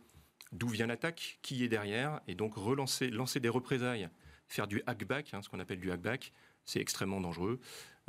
[0.51, 4.07] d'où vient l'attaque, qui est derrière, et donc relancer, lancer des représailles,
[4.47, 6.31] faire du hackback, hein, ce qu'on appelle du hackback,
[6.65, 7.59] c'est extrêmement dangereux.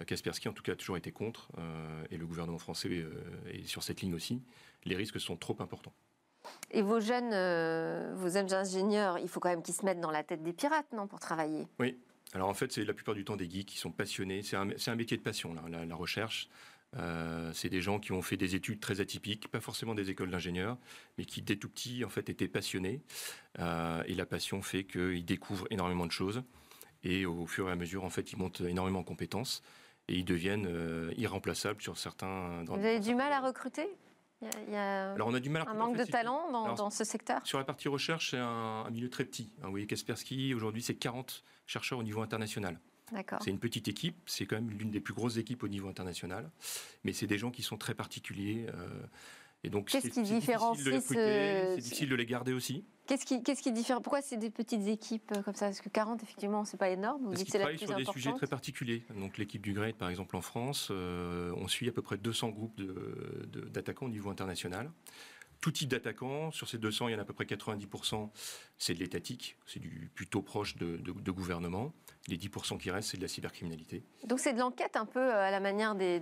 [0.00, 3.12] Euh, Kaspersky, en tout cas, a toujours été contre, euh, et le gouvernement français euh,
[3.52, 4.42] est sur cette ligne aussi.
[4.84, 5.94] Les risques sont trop importants.
[6.70, 7.30] Et vos jeunes,
[8.16, 10.92] vos jeunes ingénieurs, il faut quand même qu'ils se mettent dans la tête des pirates,
[10.92, 11.66] non, pour travailler?
[11.78, 11.98] Oui.
[12.34, 14.42] Alors en fait, c'est la plupart du temps des geeks qui sont passionnés.
[14.42, 16.48] C'est un, un, métier de passion, là, la, recherche.
[17.52, 20.78] C'est des gens qui ont fait des études très atypiques, pas forcément des écoles d'ingénieurs,
[21.18, 23.00] mais qui dès tout petit en fait étaient passionnés.
[23.58, 26.42] et la passion fait qu'ils découvrent énormément de choses.
[27.04, 29.62] Et au fur et à mesure, en fait, ils montent énormément en compétences
[30.08, 32.64] et ils deviennent euh, irremplaçables sur certains.
[32.66, 33.86] Vous avez du mal à recruter?
[34.42, 37.04] Il y a Alors on a du mal à un manque de talent dans, ce
[37.04, 37.40] secteur?
[37.44, 39.52] Sur la partie recherche, c'est un, milieu très petit.
[39.58, 42.78] Hein, vous voyez, Kaspersky, aujourd'hui, c'est 40 chercheurs au niveau international.
[43.40, 46.50] C'est une petite équipe, c'est quand même l'une des plus grosses équipes au niveau international,
[47.04, 48.66] mais c'est des gens qui sont très particuliers.
[48.74, 48.88] Euh,
[49.62, 52.84] et donc, qu'est-ce qui différencie C'est difficile de les garder aussi.
[53.06, 55.66] Qu'est-ce qui, qu'est-ce qui diffère Pourquoi c'est des petites équipes euh, comme ça?
[55.66, 57.22] Parce que 40, effectivement, c'est pas énorme.
[57.22, 59.04] Vous Parce qu'ils travaillent sur des sujets très particuliers.
[59.18, 62.48] Donc l'équipe du GRED, par exemple, en France, euh, on suit à peu près 200
[62.48, 62.80] groupes
[63.72, 64.90] d'attaquants au niveau international
[65.64, 66.50] tout type d'attaquants.
[66.50, 68.28] Sur ces 200, il y en a à peu près 90%,
[68.76, 71.94] c'est de l'étatique, c'est du plutôt proche de, gouvernement.
[72.28, 74.02] Les 10% qui restent, c'est de la cybercriminalité.
[74.26, 76.20] Donc c'est de l'enquête un peu euh, à la manière de,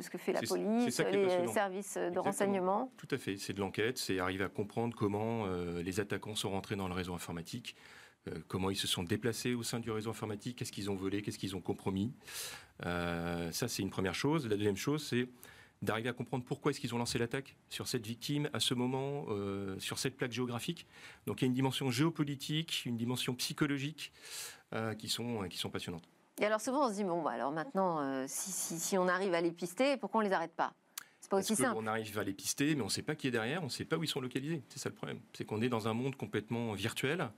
[0.00, 3.98] ce que fait la police, les services de renseignement Tout à fait, c'est de l'enquête,
[3.98, 7.76] c'est arriver à comprendre comment euh, les attaquants sont rentrés dans le réseau informatique,
[8.28, 11.20] euh, comment ils se sont déplacés au sein du réseau informatique, qu'est-ce qu'ils ont volé,
[11.20, 12.14] qu'est-ce qu'ils ont compromis.
[12.82, 14.48] ça, c'est une première chose.
[14.48, 15.28] La deuxième chose, c'est
[15.82, 19.26] d'arriver à comprendre pourquoi est-ce qu'ils ont lancé l'attaque sur cette victime à ce moment,
[19.28, 20.86] euh, sur cette plaque géographique.
[21.26, 24.12] Donc il y a une dimension géopolitique, une dimension psychologique
[24.74, 26.08] euh, qui, sont, qui sont passionnantes.
[26.38, 29.34] Et alors souvent on se dit, bon, bah, alors maintenant, euh, si, si, on arrive
[29.34, 30.74] à les pister, pourquoi on ne les arrête pas?
[31.20, 31.76] C'est pas aussi simple.
[31.76, 33.70] On arrive à les pister, mais on ne sait pas qui est derrière, on ne
[33.70, 34.62] sait pas où ils sont localisés.
[34.68, 35.20] C'est ça le problème.
[35.34, 37.28] C'est qu'on est dans un monde complètement virtuel,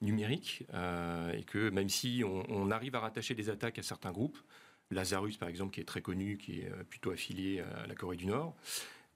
[0.00, 4.38] numérique, et que même si on, on, arrive à rattacher des attaques à certains groupes,
[4.90, 8.16] Lazarus, par exemple, qui est très connu, qui est euh, plutôt affilié à la Corée
[8.16, 8.54] du Nord.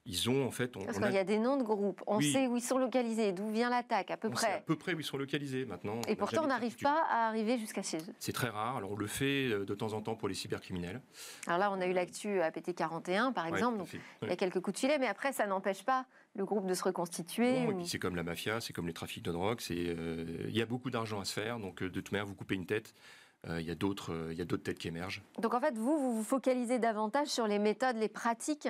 [0.04, 0.72] Ils ont en fait.
[0.72, 2.02] Parce qu'il y a des noms de groupes.
[2.08, 4.46] On sait où ils sont localisés, d'où vient l'attaque, à peu près.
[4.46, 6.00] Sait à peu près où ils sont localisés maintenant.
[6.08, 8.14] Et pourtant, on n'arrive pas à arriver jusqu'à chez eux.
[8.18, 8.78] C'est très rare.
[8.78, 11.00] Alors, on le fait euh, de temps en temps pour les cybercriminels.
[11.46, 13.78] Alors là, on a eu l'actu APT 41, par exemple.
[13.78, 13.88] donc,
[14.22, 16.74] il y a quelques coups de filet, mais après, ça n'empêche pas le groupe de
[16.74, 17.68] se reconstituer.
[17.84, 19.60] c'est comme la mafia, c'est comme les trafics de drogue.
[19.70, 21.60] Euh, il y a beaucoup d'argent à se faire.
[21.60, 24.38] Donc, de toute manière, vous coupez une tête euh, il y a d'autres euh, il
[24.38, 25.22] y a d'autres têtes qui émergent.
[25.40, 28.68] Donc en fait, vous, vous vous focalisez davantage sur les méthodes, les pratiques?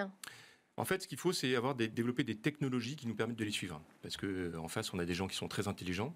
[0.76, 3.44] En fait, ce qu'il faut, c'est avoir des, développer des technologies qui nous permettent de
[3.44, 3.82] les suivre.
[4.00, 6.14] Parce qu'en euh, face, on a des gens qui sont très intelligents,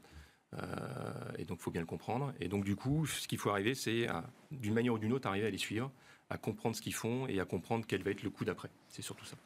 [1.36, 2.32] et donc il faut bien le comprendre.
[2.40, 4.06] Et donc du coup, ce qu'il faut arriver, c'est
[4.50, 5.92] d'une manière ou d'une autre, arriver à les suivre,
[6.30, 8.70] à comprendre ce qu'ils font et à comprendre quel va être le coup d'après.
[8.88, 9.36] C'est surtout ça.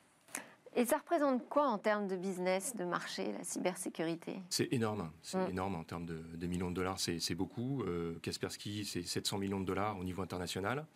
[0.77, 4.41] Et ça représente quoi en termes de business, de marché, la cybersécurité?
[4.51, 5.51] C'est énorme, c'est mm.
[5.51, 7.83] énorme en termes de, millions de dollars, c'est beaucoup.
[7.83, 10.87] Euh, Kaspersky, c'est 700 millions de dollars au niveau international,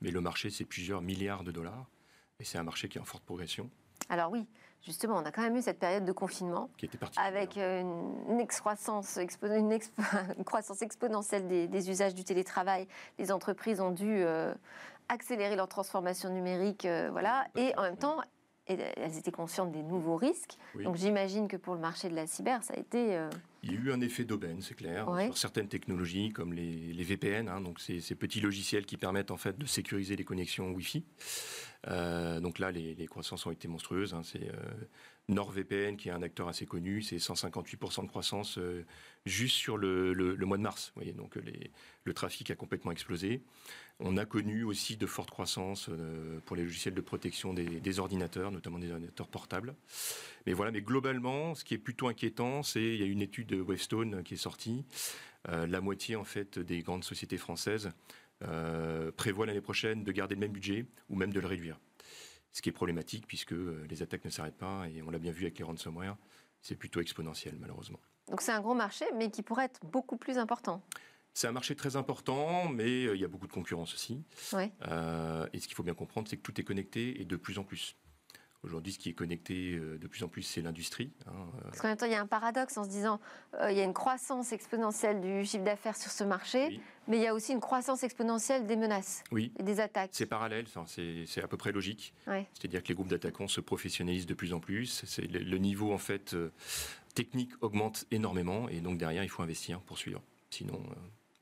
[0.00, 1.86] mais le marché, c'est plusieurs milliards de dollars,
[2.40, 3.70] et c'est un marché qui est en forte progression.
[4.08, 4.46] Alors oui,
[4.82, 7.82] justement, on a quand même eu cette période de confinement qui était avec euh,
[8.30, 12.88] une, excroissance, une, croissance exponentielle des, usages du télétravail.
[13.18, 14.54] Les entreprises ont dû euh,
[15.10, 18.22] accélérer leur transformation numérique, voilà, et en même temps
[18.68, 20.58] elles étaient conscientes des nouveaux risques.
[20.82, 23.16] Donc j'imagine que pour le marché de la cyber, ça a été...
[23.16, 23.30] Euh,
[23.68, 27.48] Il y a eu un effet d'aubaine, c'est clair, sur certaines technologies comme les, VPN,
[27.48, 31.04] hein, donc ces, ces, petits logiciels qui permettent en fait de sécuriser les connexions Wi-Fi.
[31.86, 34.14] Euh, donc là, les, croissances ont été monstrueuses.
[34.14, 34.22] Hein.
[34.24, 34.70] c'est euh,
[35.28, 38.58] NordVPN qui est un acteur assez connu, c'est 158% de croissance
[39.26, 40.92] juste sur le, mois de mars.
[40.94, 41.38] Vous voyez, donc
[42.04, 43.42] le trafic a complètement explosé.
[44.00, 48.52] On a connu aussi de fortes croissances euh, pour les logiciels de protection des, ordinateurs,
[48.52, 49.74] notamment des ordinateurs portables.
[50.48, 53.48] Mais voilà, mais globalement, ce qui est plutôt inquiétant, c'est il y a une étude
[53.48, 54.86] de Webstone qui est sortie.
[55.50, 57.92] Euh, la moitié en fait des grandes sociétés françaises
[58.44, 61.78] euh, prévoient l'année prochaine de garder le même budget ou même de le réduire.
[62.52, 63.52] Ce qui est problématique puisque
[63.90, 66.16] les attaques ne s'arrêtent pas et on l'a bien vu avec les ransomware,
[66.62, 68.00] c'est plutôt exponentiel malheureusement.
[68.30, 70.82] Donc c'est un gros marché, mais qui pourrait être beaucoup plus important.
[71.34, 74.24] C'est un marché très important, mais euh, il y a beaucoup de concurrence aussi.
[74.54, 77.58] Euh, et ce qu'il faut bien comprendre, c'est que tout est connecté et de plus
[77.58, 77.96] en plus.
[78.64, 81.12] Aujourd'hui, ce qui est connecté euh, de plus en plus, c'est l'industrie.
[81.26, 83.20] Hein, Parce qu'en même temps, il y a un paradoxe en se disant
[83.68, 87.26] il y a une croissance exponentielle du chiffre d'affaires sur ce marché, mais il y
[87.26, 90.10] a aussi une croissance exponentielle des menaces et des attaques.
[90.12, 92.14] C'est parallèle, c'est à peu près logique.
[92.26, 95.04] C'est-à-dire que les groupes d'attaquants se professionnalisent de plus en plus.
[95.18, 96.36] Le, le, niveau en fait
[97.14, 100.22] technique augmente énormément, et donc derrière, il faut investir pour suivre.
[100.50, 100.82] Sinon,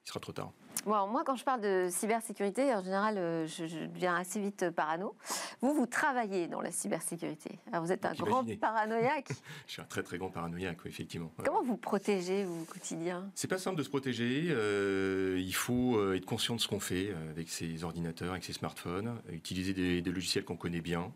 [0.06, 0.52] il sera trop tard.
[0.84, 4.70] Bon, moi, quand je parle de cybersécurité, en général, euh, je, je deviens assez vite
[4.70, 5.16] parano.
[5.60, 7.58] Vous, vous travaillez dans la cybersécurité.
[7.72, 9.30] Alors, vous êtes un grand paranoïaque.
[9.66, 11.32] Je suis un très très grand paranoïaque, effectivement.
[11.44, 13.28] Comment vous protégez, vous, au quotidien?
[13.34, 14.44] C'est pas simple de se protéger.
[14.50, 18.44] euh, il faut euh, être conscient de ce qu'on fait euh, avec ses ordinateurs, avec
[18.44, 21.12] ses smartphones, euh, utiliser des, des logiciels qu'on connaît bien,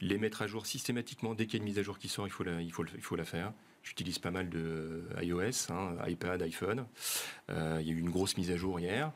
[0.00, 1.34] les mettre à jour systématiquement.
[1.34, 2.84] Dès qu'il y a une mise à jour qui sort, il faut la, il faut,
[2.94, 3.52] il faut la faire.
[3.88, 4.58] J'utilise pas mal de
[5.16, 6.84] euh, iOS, hein, iPad, iPhone.
[7.48, 9.10] Euh, il y a eu une grosse mise à jour hier.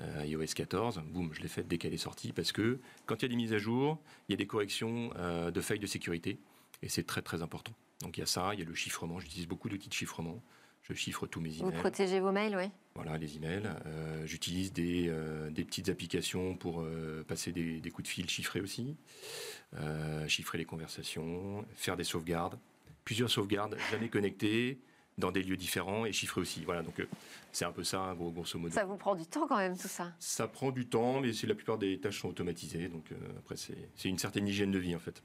[0.00, 3.22] euh, iOS 14, boum, je l'ai faite dès qu'elle est sortie parce que quand il
[3.22, 3.98] y a des mises à jour,
[4.28, 6.38] il y a des corrections euh, de failles de sécurité
[6.82, 7.72] et c'est très très important.
[8.00, 10.42] Donc il y a ça, il y a le chiffrement, j'utilise beaucoup d'outils de chiffrement.
[10.82, 11.80] Je chiffre tous mes Vous emails.
[11.80, 12.70] protégez vos mails, oui.
[12.94, 13.68] Voilà, les emails.
[13.86, 18.30] Euh, J'utilise des, euh, des petites applications pour euh, passer des, des coups de fil
[18.30, 18.96] chiffrés aussi,
[20.28, 22.58] chiffrer les conversations, faire des sauvegardes,
[23.06, 24.82] plusieurs sauvegardes jamais connectées
[25.16, 26.62] dans des lieux différents et chiffrées aussi.
[26.64, 27.08] Voilà, donc euh,
[27.52, 28.74] c'est un peu ça, gros- grosso modo.
[28.74, 30.12] Ça vous prend du temps quand même, tout ça?
[30.18, 34.08] Ça prend du temps, mais la plupart des tâches sont automatisées, donc euh, après c'est
[34.08, 35.22] une certaine hygiène de vie en fait.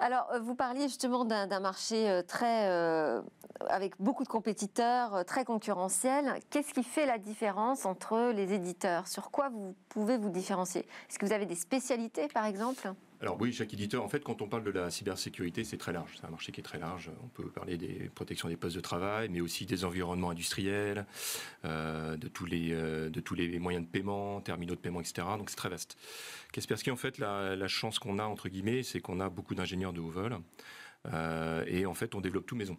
[0.00, 3.22] Alors, euh, vous parliez justement d'un marché très, euh,
[3.68, 6.40] avec beaucoup de compétiteurs, très concurrentiel.
[6.50, 9.06] Qu'est-ce qui fait la différence entre les éditeurs?
[9.06, 10.80] Sur quoi vous pouvez vous différencier?
[11.08, 12.92] Est-ce que vous avez des spécialités, par exemple?
[13.24, 16.10] Alors oui, chaque éditeur, en fait, quand on parle de la cybersécurité, c'est très large.
[16.20, 17.10] C'est un marché qui est très large.
[17.22, 21.06] On peut parler des protections des postes de travail, mais aussi des environnements industriels,
[21.64, 25.26] euh, de, tous les, euh, de tous les moyens de paiement, terminaux de paiement, etc.
[25.38, 25.96] Donc c'est très vaste.
[26.52, 30.00] Kaspersky, en fait, la, chance qu'on a, entre guillemets, c'est qu'on a beaucoup d'ingénieurs de
[30.00, 30.36] haut vol.
[31.10, 32.76] euh, et en fait, on développe tout maison.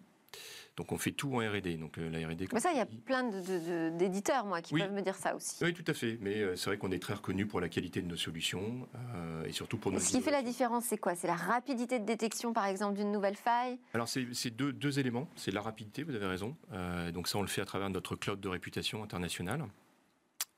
[0.78, 1.76] Donc on fait tout en R&D.
[1.78, 2.48] Donc euh, la R&D.
[2.52, 4.82] Mais ça, il y a plein de- de- de- d'éditeurs, moi, qui Oui.
[4.82, 5.64] peuvent me dire ça aussi.
[5.64, 6.18] Oui, tout à fait.
[6.22, 9.46] Mais euh, c'est vrai qu'on est très reconnu pour la qualité de nos solutions euh,
[9.46, 10.00] et surtout pour nos.
[10.00, 11.16] Ce qui fait la différence, c'est quoi?
[11.16, 13.80] C'est la rapidité de détection, par exemple, d'une nouvelle faille?
[13.94, 16.56] Alors c'est deux, deux éléments, c'est la rapidité, vous avez raison.
[16.74, 19.64] Euh, donc ça on le fait à travers notre cloud de réputation internationale.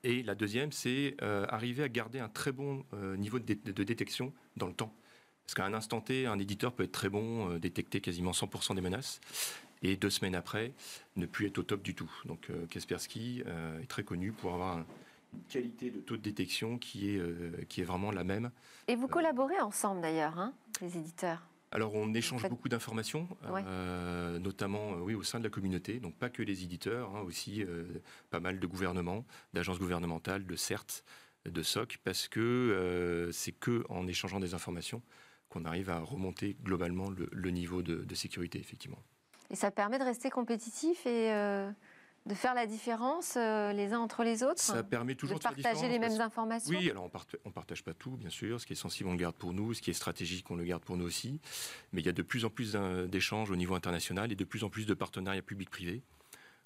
[0.04, 1.16] Et la deuxième, c'est
[1.48, 2.84] arriver à garder un très bon
[3.16, 4.92] niveau de, dé- de détection dans le temps.
[5.44, 8.74] Parce qu'à un instant T, un éditeur peut être très bon, euh, détecter quasiment 100%
[8.74, 9.18] des menaces,
[9.82, 10.72] et deux semaines après,
[11.16, 12.10] ne plus être au top du tout.
[12.24, 14.86] Donc euh, Kaspersky euh, est très connu pour avoir un-
[15.34, 18.50] une qualité de taux de détection qui est, euh, qui est vraiment la même
[18.88, 21.42] Et vous collaborez ensemble, d'ailleurs, hein, les éditeurs?
[21.70, 23.62] Alors on échange faites- beaucoup d'informations, Ouais.
[23.66, 27.62] euh, notamment oui, au sein de la communauté, donc pas que les éditeurs, hein, aussi
[28.30, 31.04] pas mal de gouvernements, d'agences gouvernementales, de CERT,
[31.44, 35.02] de SOC, parce que c'est que en échangeant des informations
[35.50, 39.02] qu'on arrive à remonter globalement le, le niveau de, de sécurité, effectivement.
[39.50, 41.70] Et ça permet de rester compétitif et euh,
[42.26, 45.88] de faire la différence euh, les uns entre les autres Ça permet toujours De partager
[45.88, 48.60] les mêmes parce- informations Oui, alors on part- on partage pas tout, bien sûr.
[48.60, 49.72] Ce qui est sensible, on le garde pour nous.
[49.72, 51.40] Ce qui est stratégique, on le garde pour nous aussi.
[51.92, 52.76] Mais il y a de plus en plus
[53.08, 56.02] d'échanges au niveau international et de plus en plus de partenariats publics-privés.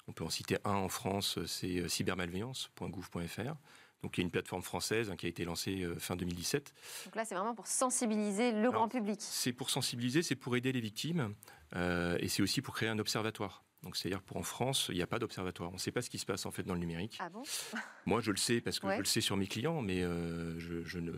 [0.09, 3.55] On peut en citer un en France, c'est euh, cybermalveillance.gouv.fr.
[4.03, 6.73] Donc il y a une plateforme française hein, qui a été lancée euh, fin 2017.
[7.05, 9.17] Donc là, c'est vraiment pour sensibiliser le Alors, grand public.
[9.19, 11.33] C'est pour sensibiliser, c'est pour aider les victimes
[11.75, 13.63] euh, et c'est aussi pour créer un observatoire.
[13.83, 15.69] Donc c'est-à-dire pour en France, il n'y a pas d'observatoire.
[15.69, 17.17] On ne sait pas ce qui se passe en fait dans le numérique.
[17.19, 17.43] Ah bon?
[18.05, 18.95] Moi, je le sais parce que Ouais.
[18.95, 21.11] je le sais sur mes clients, mais euh, je, je ne,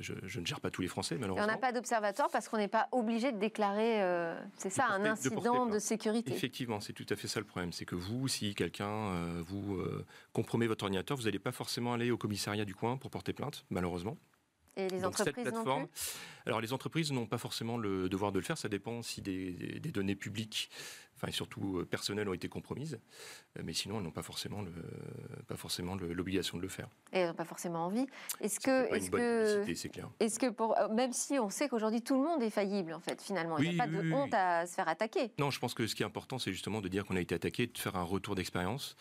[0.00, 1.46] je, je ne gère pas tous les Français, Et on malheureusement.
[1.46, 5.08] n'a pas d'observatoire parce qu'on n'est pas obligé de déclarer, euh, c'est ça, un porter-
[5.10, 6.32] incident de, sécurité.
[6.32, 7.72] Effectivement, c'est tout à fait ça le problème.
[7.72, 9.78] C'est que vous, si quelqu'un euh, vous
[10.32, 13.64] compromet votre ordinateur, vous n'allez pas forcément aller au commissariat du coin pour porter plainte,
[13.70, 14.16] malheureusement.
[14.76, 16.12] Et les Donc, cette entreprises non plateforme- plus?
[16.46, 18.56] Alors, les entreprises n'ont pas forcément le devoir de le faire.
[18.56, 20.70] Ça dépend si des, des- des données publiques,
[21.18, 22.98] enfin et surtout euh, personnelles, ont été compromises.
[23.58, 24.72] Euh, Mais sinon, elles n'ont pas forcément le-
[25.48, 26.88] pas forcément l'obligation de le faire.
[27.12, 28.06] Et elles n'ont pas forcément envie.
[28.40, 30.10] Est-ce que, est-ce que, publicité, c'est clair.
[30.20, 33.00] est-ce que pour, euh, même si on sait qu'aujourd'hui tout le monde est faillible en
[33.00, 35.30] fait, finalement, il n'y a pas de oui, honte à se faire attaquer.
[35.38, 37.34] Non, je pense que ce qui est important, c'est justement de dire qu'on a été
[37.34, 38.96] attaqué, de faire un retour d'expérience.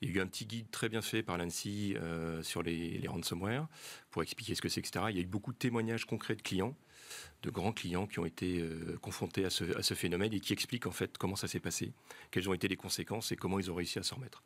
[0.00, 2.98] Il y a eu un petit guide très bien fait par l'ANSI euh, sur les,
[2.98, 3.68] les ransomware
[4.10, 5.06] pour expliquer ce que c'est, etc.
[5.10, 6.74] Il y a eu beaucoup de témoignages concrets de clients,
[7.42, 10.52] de grands clients qui ont été euh, confrontés à ce, à ce phénomène et qui
[10.52, 11.92] expliquent en fait comment ça s'est passé,
[12.30, 14.42] quelles ont été les conséquences et comment ils ont réussi à s'en remettre.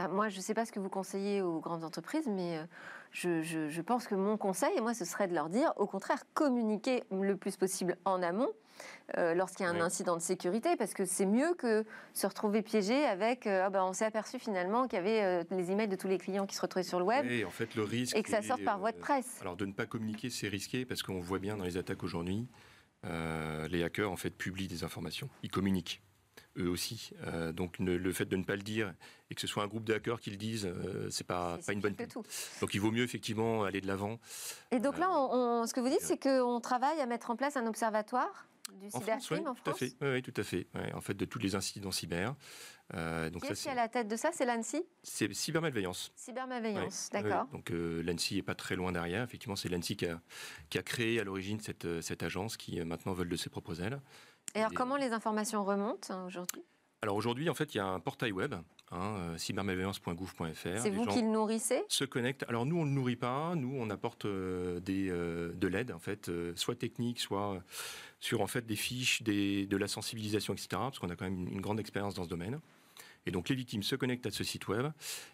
[0.00, 2.64] Bah, moi, je ne sais pas ce que vous conseillez aux grandes entreprises, mais euh,
[3.12, 6.22] je, je- je pense que mon conseil, moi, ce serait de leur dire, au contraire,
[6.32, 8.48] communiquer le plus possible en amont
[9.18, 9.80] euh, lorsqu'il y a un Oui.
[9.82, 11.84] incident de sécurité, parce que c'est mieux que
[12.14, 15.70] se retrouver piégé avec, euh, ah ben, on s'est aperçu finalement qu'il y avait les
[15.70, 17.82] emails de tous les clients qui se retrouvaient sur le web Et en fait, le
[17.82, 18.16] risque.
[18.16, 19.36] et que ça sorte par voie de presse.
[19.42, 22.48] Alors de ne pas communiquer, c'est risqué parce qu'on voit bien dans les attaques aujourd'hui,
[23.04, 26.00] les hackers en fait publient des informations, ils communiquent
[26.58, 27.10] eux aussi.
[27.26, 28.92] Euh, donc ne- le fait de ne pas le dire
[29.30, 31.80] et que ce soit un groupe de hackers qui le disent, euh, c'est pas, une
[31.80, 32.22] bonne tout.
[32.60, 34.18] Donc il vaut mieux effectivement aller de l'avant.
[34.70, 37.30] Et donc là, Euh, on- on- ce que vous dites, c'est qu'on travaille à mettre
[37.30, 38.46] en place un observatoire
[38.80, 39.94] du En cybercrime France, oui, en tout à France fait.
[40.00, 40.66] Oui, tout à fait.
[40.94, 42.34] En fait, de tous les incidents cyber.
[42.94, 44.30] Euh, donc Qui ça, est-ce qui est à la tête de ça?
[44.32, 46.10] C'est l'ANSI c'est cybermalveillance.
[46.16, 47.44] Cybermalveillance, Ouais, d'accord.
[47.46, 47.52] ouais.
[47.52, 49.22] Donc euh, l'ANSI n'est pas très loin derrière.
[49.22, 50.20] Effectivement, c'est l'ANSI qui a,
[50.70, 53.80] qui a créé à l'origine cette, euh, cette agence qui maintenant vole de ses propres
[53.80, 54.00] ailes.
[54.54, 56.62] Et alors, comment les informations remontent hein, aujourd'hui?
[57.02, 58.54] Alors aujourd'hui, en fait, il y a un portail web,
[58.90, 60.54] hein, euh, cybermalveillance.gouv.fr.
[60.54, 61.82] C'est vous gens qui le nourrissez?
[61.88, 62.44] se connectent.
[62.46, 63.54] Alors nous, on ne le nourrit pas.
[63.54, 67.62] Nous, on apporte euh, des, euh, de l'aide, en fait, euh, soit technique, soit
[68.18, 70.68] sur en fait des fiches, des, de la sensibilisation, etc.
[70.72, 72.60] Parce qu'on a quand même une, une grande expérience dans ce domaine.
[73.26, 74.86] Et donc les victimes se connectent à ce site web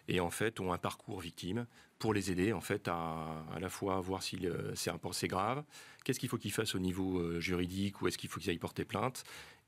[0.08, 1.66] et en fait ont un parcours victime
[1.98, 5.28] pour les aider en fait à à la fois voir si le- c'est un c'est
[5.28, 5.62] grave,
[6.04, 8.58] qu'est-ce qu'il faut qu'ils fassent au niveau euh, juridique ou est-ce qu'il faut qu'ils aillent
[8.58, 9.24] porter plainte.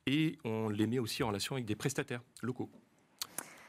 [0.07, 2.71] Et on les met aussi en relation avec des prestataires locaux.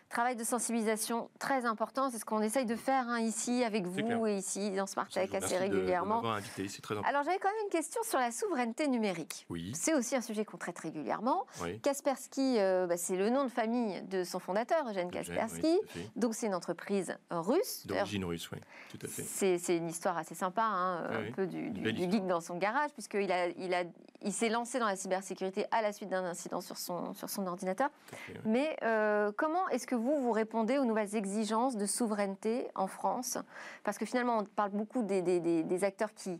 [0.09, 4.17] Travail de sensibilisation très important, c'est ce qu'on essaye de faire hein, ici avec clair.
[4.17, 6.25] vous et ici dans Smart Tech assez remercie de- de régulièrement.
[6.31, 6.95] invité, très.
[7.05, 9.45] Alors j'avais quand même une question sur la souveraineté numérique.
[9.49, 11.45] Oui, C'est aussi un sujet qu'on traite régulièrement.
[11.61, 11.79] oui.
[11.81, 15.79] Kaspersky, euh, bah, c'est le nom de famille de son fondateur, Eugène Kaspersky.
[15.95, 16.09] oui.
[16.15, 17.85] Donc c'est une entreprise euh, russe.
[17.85, 18.57] D'origine russe, oui,
[18.89, 19.21] tout à fait.
[19.59, 23.31] C'est une histoire assez sympa, hein, Oui, un peu du, geek dans son garage, puisqu'il
[23.31, 23.83] a, il a,
[24.23, 27.45] il s'est lancé dans la cybersécurité à la suite d'un incident sur son, sur son
[27.45, 27.89] ordinateur.
[28.11, 28.33] fait.
[28.45, 33.37] Mais euh, comment est-ce que vous, vous répondez aux nouvelles exigences de souveraineté en France?
[33.83, 36.39] Parce que finalement, on parle beaucoup des, acteurs qui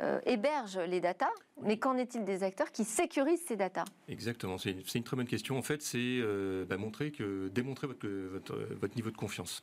[0.00, 1.30] euh, hébergent les datas,
[1.62, 3.84] mais qu'en est-il des acteurs qui sécurisent ces datas?
[4.08, 5.58] Exactement, c'est une, très bonne question.
[5.58, 7.12] En fait, c'est euh, bah, montrer
[7.52, 9.62] démontrer votre, niveau de confiance.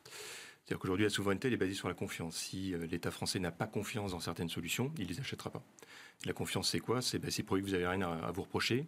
[0.64, 2.36] C'est-à-dire qu'aujourd'hui, la souveraineté elle est basée sur la confiance.
[2.36, 5.62] Si euh, l'État français n'a pas confiance dans certaines solutions, il ne les achètera pas.
[6.26, 7.00] La confiance, c'est quoi?
[7.00, 8.86] C'est bah, c'est prouver que vous n'avez rien à, à vous reprocher,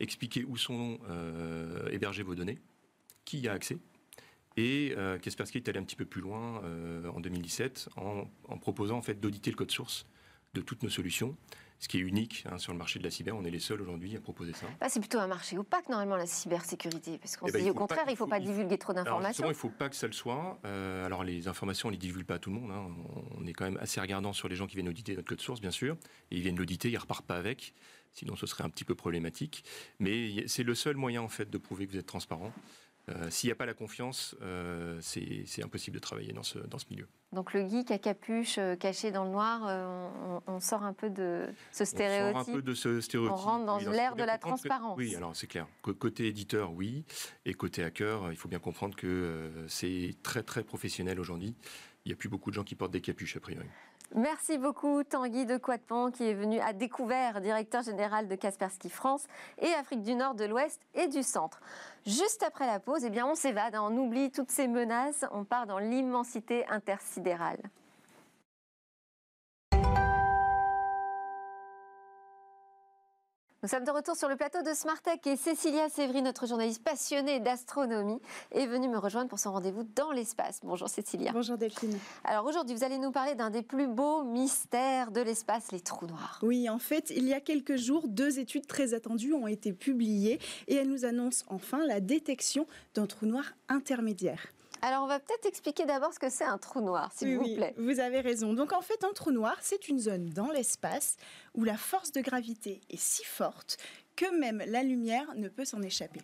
[0.00, 2.58] expliquer où sont euh, hébergées vos données,
[3.24, 3.78] qui y a accès.
[4.60, 8.58] Et euh, Kaspersky est allé un petit peu plus loin euh, en 2017 en, en
[8.58, 10.04] proposant en fait d'auditer le code source
[10.52, 11.34] de toutes nos solutions,
[11.78, 13.34] ce qui est unique hein, sur le marché de la cyber.
[13.34, 14.66] On est les seuls aujourd'hui à proposer ça.
[14.80, 17.16] Bah, C'est plutôt un marché opaque, normalement, la cybersécurité.
[17.18, 18.40] Parce qu'on Eh se ben, dit il au pas- contraire, il ne faut faut- pas
[18.40, 19.46] divulguer trop d'informations.
[19.46, 20.58] il ne faut pas que ça le soit.
[20.66, 22.70] Euh, alors les informations, on ne les divulgue pas à tout le monde.
[22.70, 22.88] hein.
[23.38, 25.60] On est quand même assez regardant sur les gens qui viennent auditer notre code source,
[25.62, 25.96] bien sûr.
[26.32, 27.72] Et ils viennent l'auditer, ils ne repartent pas avec.
[28.12, 29.62] Sinon, ce serait un petit peu problématique.
[30.00, 32.52] Mais c'est le seul moyen, en fait, de prouver que vous êtes transparent.
[33.10, 36.78] Euh, S'il n'y a pas la confiance, euh, c'est impossible de travailler dans ce, dans
[36.78, 37.08] ce milieu.
[37.32, 41.10] Donc le geek à capuche euh, caché dans le noir, on, on sort un peu
[41.10, 42.36] de ce On sort stéréotype.
[42.48, 43.32] un peu de ce stéréotype.
[43.32, 44.96] On rentre dans Oui, l'ère de la que- transparence.
[44.96, 45.66] oui, alors c'est clair.
[45.82, 47.04] Côté éditeur, oui.
[47.44, 51.54] Et côté hacker, il faut bien comprendre que c'est très, très professionnel aujourd'hui.
[52.04, 53.66] Il n'y a plus beaucoup de gens qui portent des capuches, a priori.
[54.16, 59.24] Merci beaucoup Tanguy de Quatpont qui est venu à découvert, directeur général de Kaspersky France
[59.58, 61.60] et Afrique du Nord, de l'Ouest et du Centre.
[62.04, 65.44] Juste après la pause, eh bien on s'évade, hein, on oublie toutes ces menaces, on
[65.44, 67.60] part dans l'immensité intersidérale.
[73.62, 77.40] Nous sommes de retour sur le plateau de Smartech et Cécilia Sévry, notre journaliste passionnée
[77.40, 78.18] d'astronomie,
[78.52, 80.60] est venue me rejoindre pour son rendez-vous dans l'espace.
[80.62, 81.30] Bonjour Cécilia.
[81.32, 81.98] Bonjour Delphine.
[82.24, 86.06] Alors aujourd'hui, vous allez nous parler d'un des plus beaux mystères de l'espace, les trous
[86.06, 86.38] noirs.
[86.40, 90.40] Oui, en fait, il y a quelques jours, deux études très attendues ont été publiées
[90.66, 94.40] et elles nous annoncent enfin la détection d'un trou noir intermédiaire.
[94.82, 97.42] Alors on va peut-être expliquer d'abord ce que c'est un trou noir, s'il Oui, vous
[97.42, 97.74] oui, plaît.
[97.76, 98.54] vous avez raison.
[98.54, 101.16] Donc en fait, un trou noir, c'est une zone dans l'espace
[101.54, 103.76] où la force de gravité est si forte
[104.16, 106.20] que même la lumière ne peut s'en échapper.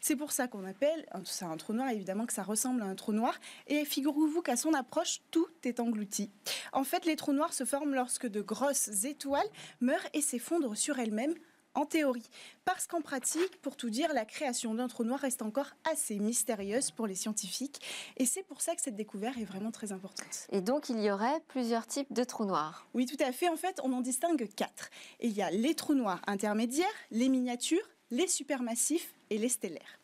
[0.00, 2.94] C'est pour ça qu'on appelle ça un trou noir, évidemment que ça ressemble à un
[2.94, 3.34] trou noir.
[3.68, 6.30] Et figurez-vous qu'à son approche, tout est englouti.
[6.72, 9.48] En fait, les trous noirs se forment lorsque de grosses étoiles
[9.80, 11.34] meurent et s'effondrent sur elles-mêmes
[11.78, 12.28] en théorie.
[12.64, 16.90] Parce qu'en pratique, pour tout dire, la création d'un trou noir reste encore assez mystérieuse
[16.90, 17.80] pour les scientifiques.
[18.16, 20.46] Et c'est pour ça que cette découverte est vraiment très importante.
[20.50, 22.88] Et donc il y aurait plusieurs types de trous noirs.
[22.94, 23.48] Oui, tout à fait.
[23.48, 24.90] En fait, on en distingue quatre.
[25.20, 29.98] Et il y a les trous noirs intermédiaires, les miniatures, les supermassifs et les stellaires.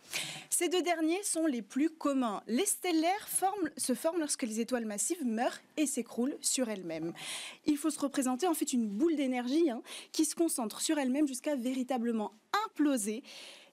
[0.50, 2.42] Ces deux derniers sont les plus communs.
[2.46, 3.28] Les stellaires
[3.76, 7.12] se forment lorsque les étoiles massives meurent et s'écroulent sur elles-mêmes.
[7.66, 11.26] Il faut se représenter en fait une boule d'énergie hein, qui se concentre sur elle-même
[11.26, 12.32] jusqu'à véritablement
[12.66, 13.22] imploser.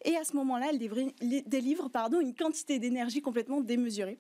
[0.04, 1.12] Et à ce moment-là, elle délivre,
[1.46, 4.18] délivre, pardon, une quantité d'énergie complètement démesurée.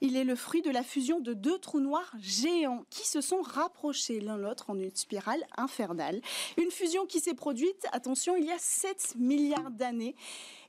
[0.00, 3.42] Il est le fruit de la fusion de deux trous noirs géants qui se sont
[3.42, 6.20] rapprochés l'un l'autre en une spirale infernale.
[6.56, 10.14] Une fusion qui s'est produite, attention, il y a 7 milliards d'années.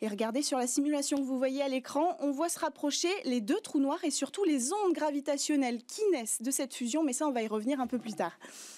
[0.04, 3.40] Et regardez sur la simulation que vous voyez à l'écran, on voit se rapprocher les
[3.40, 7.28] deux trous noirs et surtout les ondes gravitationnelles qui naissent de cette fusion, mais ça
[7.28, 8.34] on va y revenir un peu plus tard.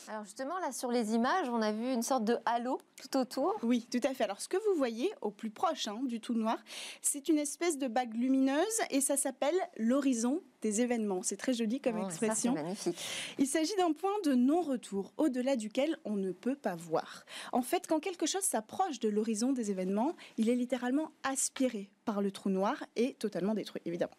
[0.10, 3.56] Alors justement, là sur les images, on a vu une sorte de halo tout autour.
[3.64, 4.24] Oui, tout à fait.
[4.26, 6.58] Alors ce que vous voyez au plus proche hein, du trou noir,
[7.02, 11.24] c'est une espèce de bague lumineuse et ça s'appelle l'horizon des événements.
[11.24, 12.54] C'est très joli comme Oh, ça, expression.
[12.56, 12.98] c'est magnifique.
[13.38, 17.26] Il s'agit d'un point de non-retour, au-delà duquel on ne peut pas voir.
[17.52, 22.22] En fait, quand quelque chose s'approche de l'horizon des événements, il est littéralement aspiré par
[22.22, 24.14] le trou noir et totalement détruit, évidemment.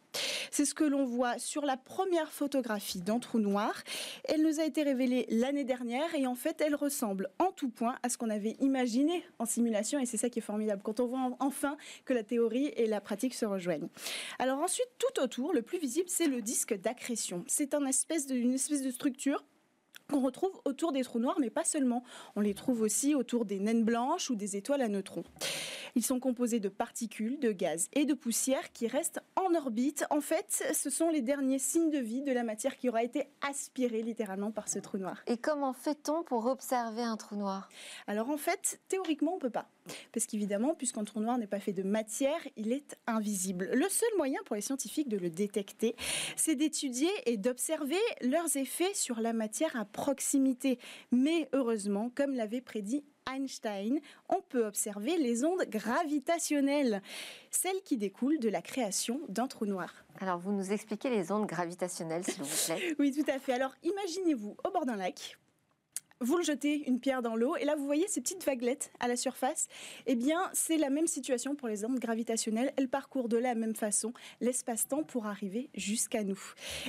[0.50, 3.82] C'est ce que l'on voit sur la première photographie d'un trou noir.
[4.24, 7.96] Elle nous a été révélée l'année dernière et en fait, elle ressemble en tout point
[8.02, 11.06] à ce qu'on avait imaginé en simulation et c'est ça qui est formidable quand on
[11.06, 13.88] voit enfin que la théorie et la pratique se rejoignent.
[14.38, 17.44] Alors ensuite, tout autour, le plus visible, c'est le disque d'accrétion.
[17.46, 19.44] C'est une espèce de structure
[20.10, 22.04] qu'on retrouve autour des trous noirs, mais pas seulement.
[22.36, 25.24] On les trouve aussi autour des naines blanches ou des étoiles à neutrons.
[25.94, 30.04] Ils sont composés de particules, de gaz et de poussière qui restent en orbite.
[30.10, 33.24] En fait, ce sont les derniers signes de vie de la matière qui aura été
[33.48, 35.22] aspirée littéralement par ce trou noir.
[35.26, 37.68] Et comment fait-on pour observer un trou noir?
[38.06, 39.68] Alors en fait, théoriquement, on peut pas.
[40.12, 43.70] Parce qu'évidemment, puisqu'un trou noir n'est pas fait de matière, il est invisible.
[43.72, 45.96] Le seul moyen pour les scientifiques de le détecter,
[46.36, 50.78] c'est d'étudier et d'observer leurs effets sur la matière à proximité.
[51.12, 57.02] Mais heureusement, comme l'avait prédit Einstein, on peut observer les ondes gravitationnelles,
[57.50, 60.04] celles qui découlent de la création d'un trou noir.
[60.20, 62.94] Alors, vous nous expliquez les ondes gravitationnelles, s'il vous plaît.
[62.98, 63.52] Oui, tout à fait.
[63.52, 65.38] Alors, imaginez-vous au bord d'un lac.
[66.20, 69.08] Vous le jetez une pierre dans l'eau et là vous voyez ces petites vaguelettes à
[69.08, 69.68] la surface.
[70.06, 72.72] Eh bien, c'est la même situation pour les ondes gravitationnelles.
[72.76, 76.40] Elles parcourent de la même façon l'espace-temps pour arriver jusqu'à nous.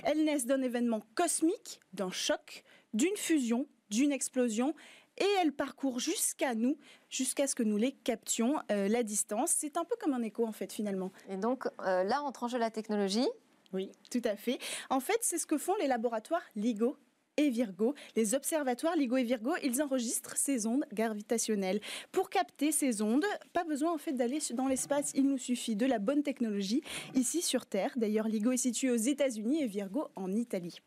[0.04, 2.64] Elles naissent d'un événement cosmique, d'un choc,
[2.94, 4.74] d'une fusion, d'une explosion
[5.18, 6.78] et elles parcourent jusqu'à nous,
[7.10, 8.60] jusqu'à ce que nous les captions.
[8.72, 11.12] Euh, la distance, c'est un peu comme un écho en fait finalement.
[11.30, 13.28] Et donc, euh, là, entre en jeu la technologie.
[13.74, 14.60] Oui, tout à fait.
[14.90, 16.98] En fait, c'est ce que font les laboratoires LIGO
[17.38, 17.96] et Virgo.
[18.16, 21.82] Les observatoires LIGO et Virgo, ils enregistrent ces ondes gravitationnelles.
[22.12, 25.86] Pour capter ces ondes, pas besoin en fait d'aller dans l'espace, il nous suffit de
[25.86, 26.82] la bonne technologie
[27.14, 27.92] ici sur Terre.
[27.96, 30.80] D'ailleurs, LIGO est situé aux États-Unis et Virgo en Italie.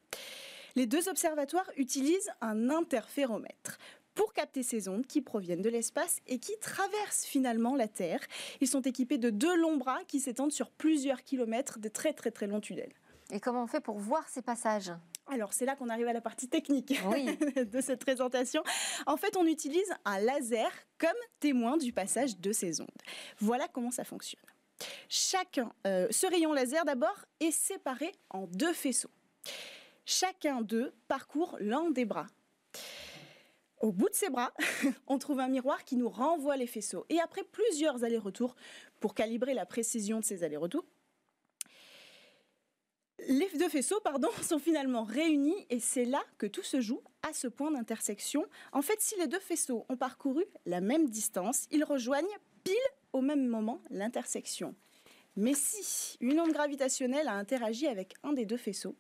[0.77, 3.79] Les deux observatoires utilisent un interféromètre
[4.15, 8.21] pour capter ces ondes qui proviennent de l'espace et qui traversent finalement la Terre.
[8.61, 12.31] Ils sont équipés de deux longs bras qui s'étendent sur plusieurs kilomètres de très très
[12.31, 12.93] très longs tunnels.
[13.31, 14.93] Et comment on fait pour voir ces passages?
[15.31, 17.37] Alors c'est là qu'on arrive à la partie technique Oui.
[17.57, 18.63] de cette présentation.
[19.07, 21.11] En fait, on utilise un laser comme
[21.41, 22.89] témoin du passage de ces ondes.
[23.39, 24.43] Voilà comment ça fonctionne.
[25.09, 29.11] Chacun, euh, ce rayon laser d'abord est séparé en deux faisceaux.
[30.05, 32.27] Chacun d'eux parcourt l'un des bras.
[33.81, 34.53] Au bout de ces bras,
[35.07, 37.07] on trouve un miroir qui nous renvoie les faisceaux.
[37.11, 38.57] Et après plusieurs allers-retours,
[39.01, 40.85] pour calibrer la précision de ces allers-retours,
[43.27, 47.33] les deux faisceaux pardon, sont finalement réunis et c'est là que tout se joue à
[47.33, 48.45] ce point d'intersection.
[48.73, 52.27] En fait, si les deux faisceaux ont parcouru la même distance, ils rejoignent
[52.65, 52.75] pile
[53.13, 54.75] au même moment l'intersection.
[55.37, 58.97] Mais si une onde gravitationnelle a interagi avec un des deux faisceaux,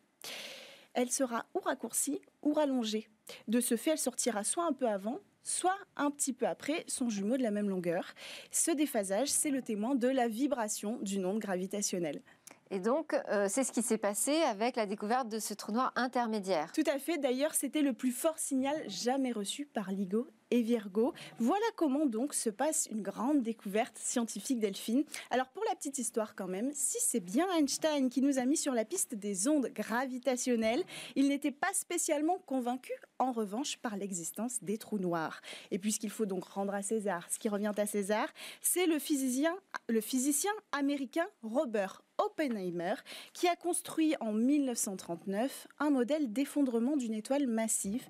[0.95, 3.09] elle sera ou raccourcie ou rallongée.
[3.47, 7.09] De ce fait, elle sortira soit un peu avant, soit un petit peu après son
[7.09, 8.15] jumeau de la même longueur.
[8.51, 12.23] Ce déphasage, c'est le témoin de la vibration d'une onde gravitationnelle.
[12.71, 15.93] Et donc, euh, c'est ce qui s'est passé avec la découverte de ce trou noir
[15.97, 16.73] intermédiaire.
[16.73, 17.19] Tout à fait.
[17.19, 21.13] D'ailleurs, c'était le plus fort signal jamais reçu par LIGO et Virgo.
[21.39, 25.05] Voilà comment donc se passe une grande découverte scientifique Delphine.
[25.31, 28.57] Alors pour la petite histoire quand même, si c'est bien Einstein qui nous a mis
[28.57, 30.83] sur la piste des ondes gravitationnelles,
[31.17, 35.41] il n'était pas spécialement convaincu en revanche par l'existence des trous noirs.
[35.71, 38.29] Et puisqu'il faut donc rendre à César ce qui revient à César,
[38.61, 39.57] c'est le physicien,
[39.89, 42.95] le physicien américain Robert Oppenheimer,
[43.33, 48.07] qui a construit en 1939 un modèle d'effondrement d'une étoile massive.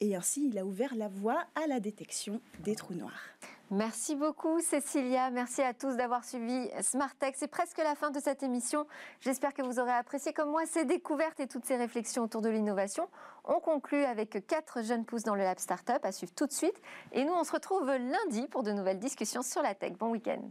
[0.00, 3.28] Et ainsi, il a ouvert la voie à la détection des trous noirs.
[3.70, 6.70] Merci beaucoup Cécilia, merci à tous d'avoir suivi
[7.18, 7.34] Tech.
[7.36, 8.86] C'est presque la fin de cette émission.
[9.20, 12.48] J'espère que vous aurez apprécié comme moi ces découvertes et toutes ces réflexions autour de
[12.48, 13.10] l'innovation.
[13.44, 16.80] On conclut avec quatre jeunes pousses dans le Lab Startup à suivre tout de suite.
[17.12, 19.92] Et nous, on se retrouve lundi pour de nouvelles discussions sur la tech.
[19.98, 20.48] Bon week-end.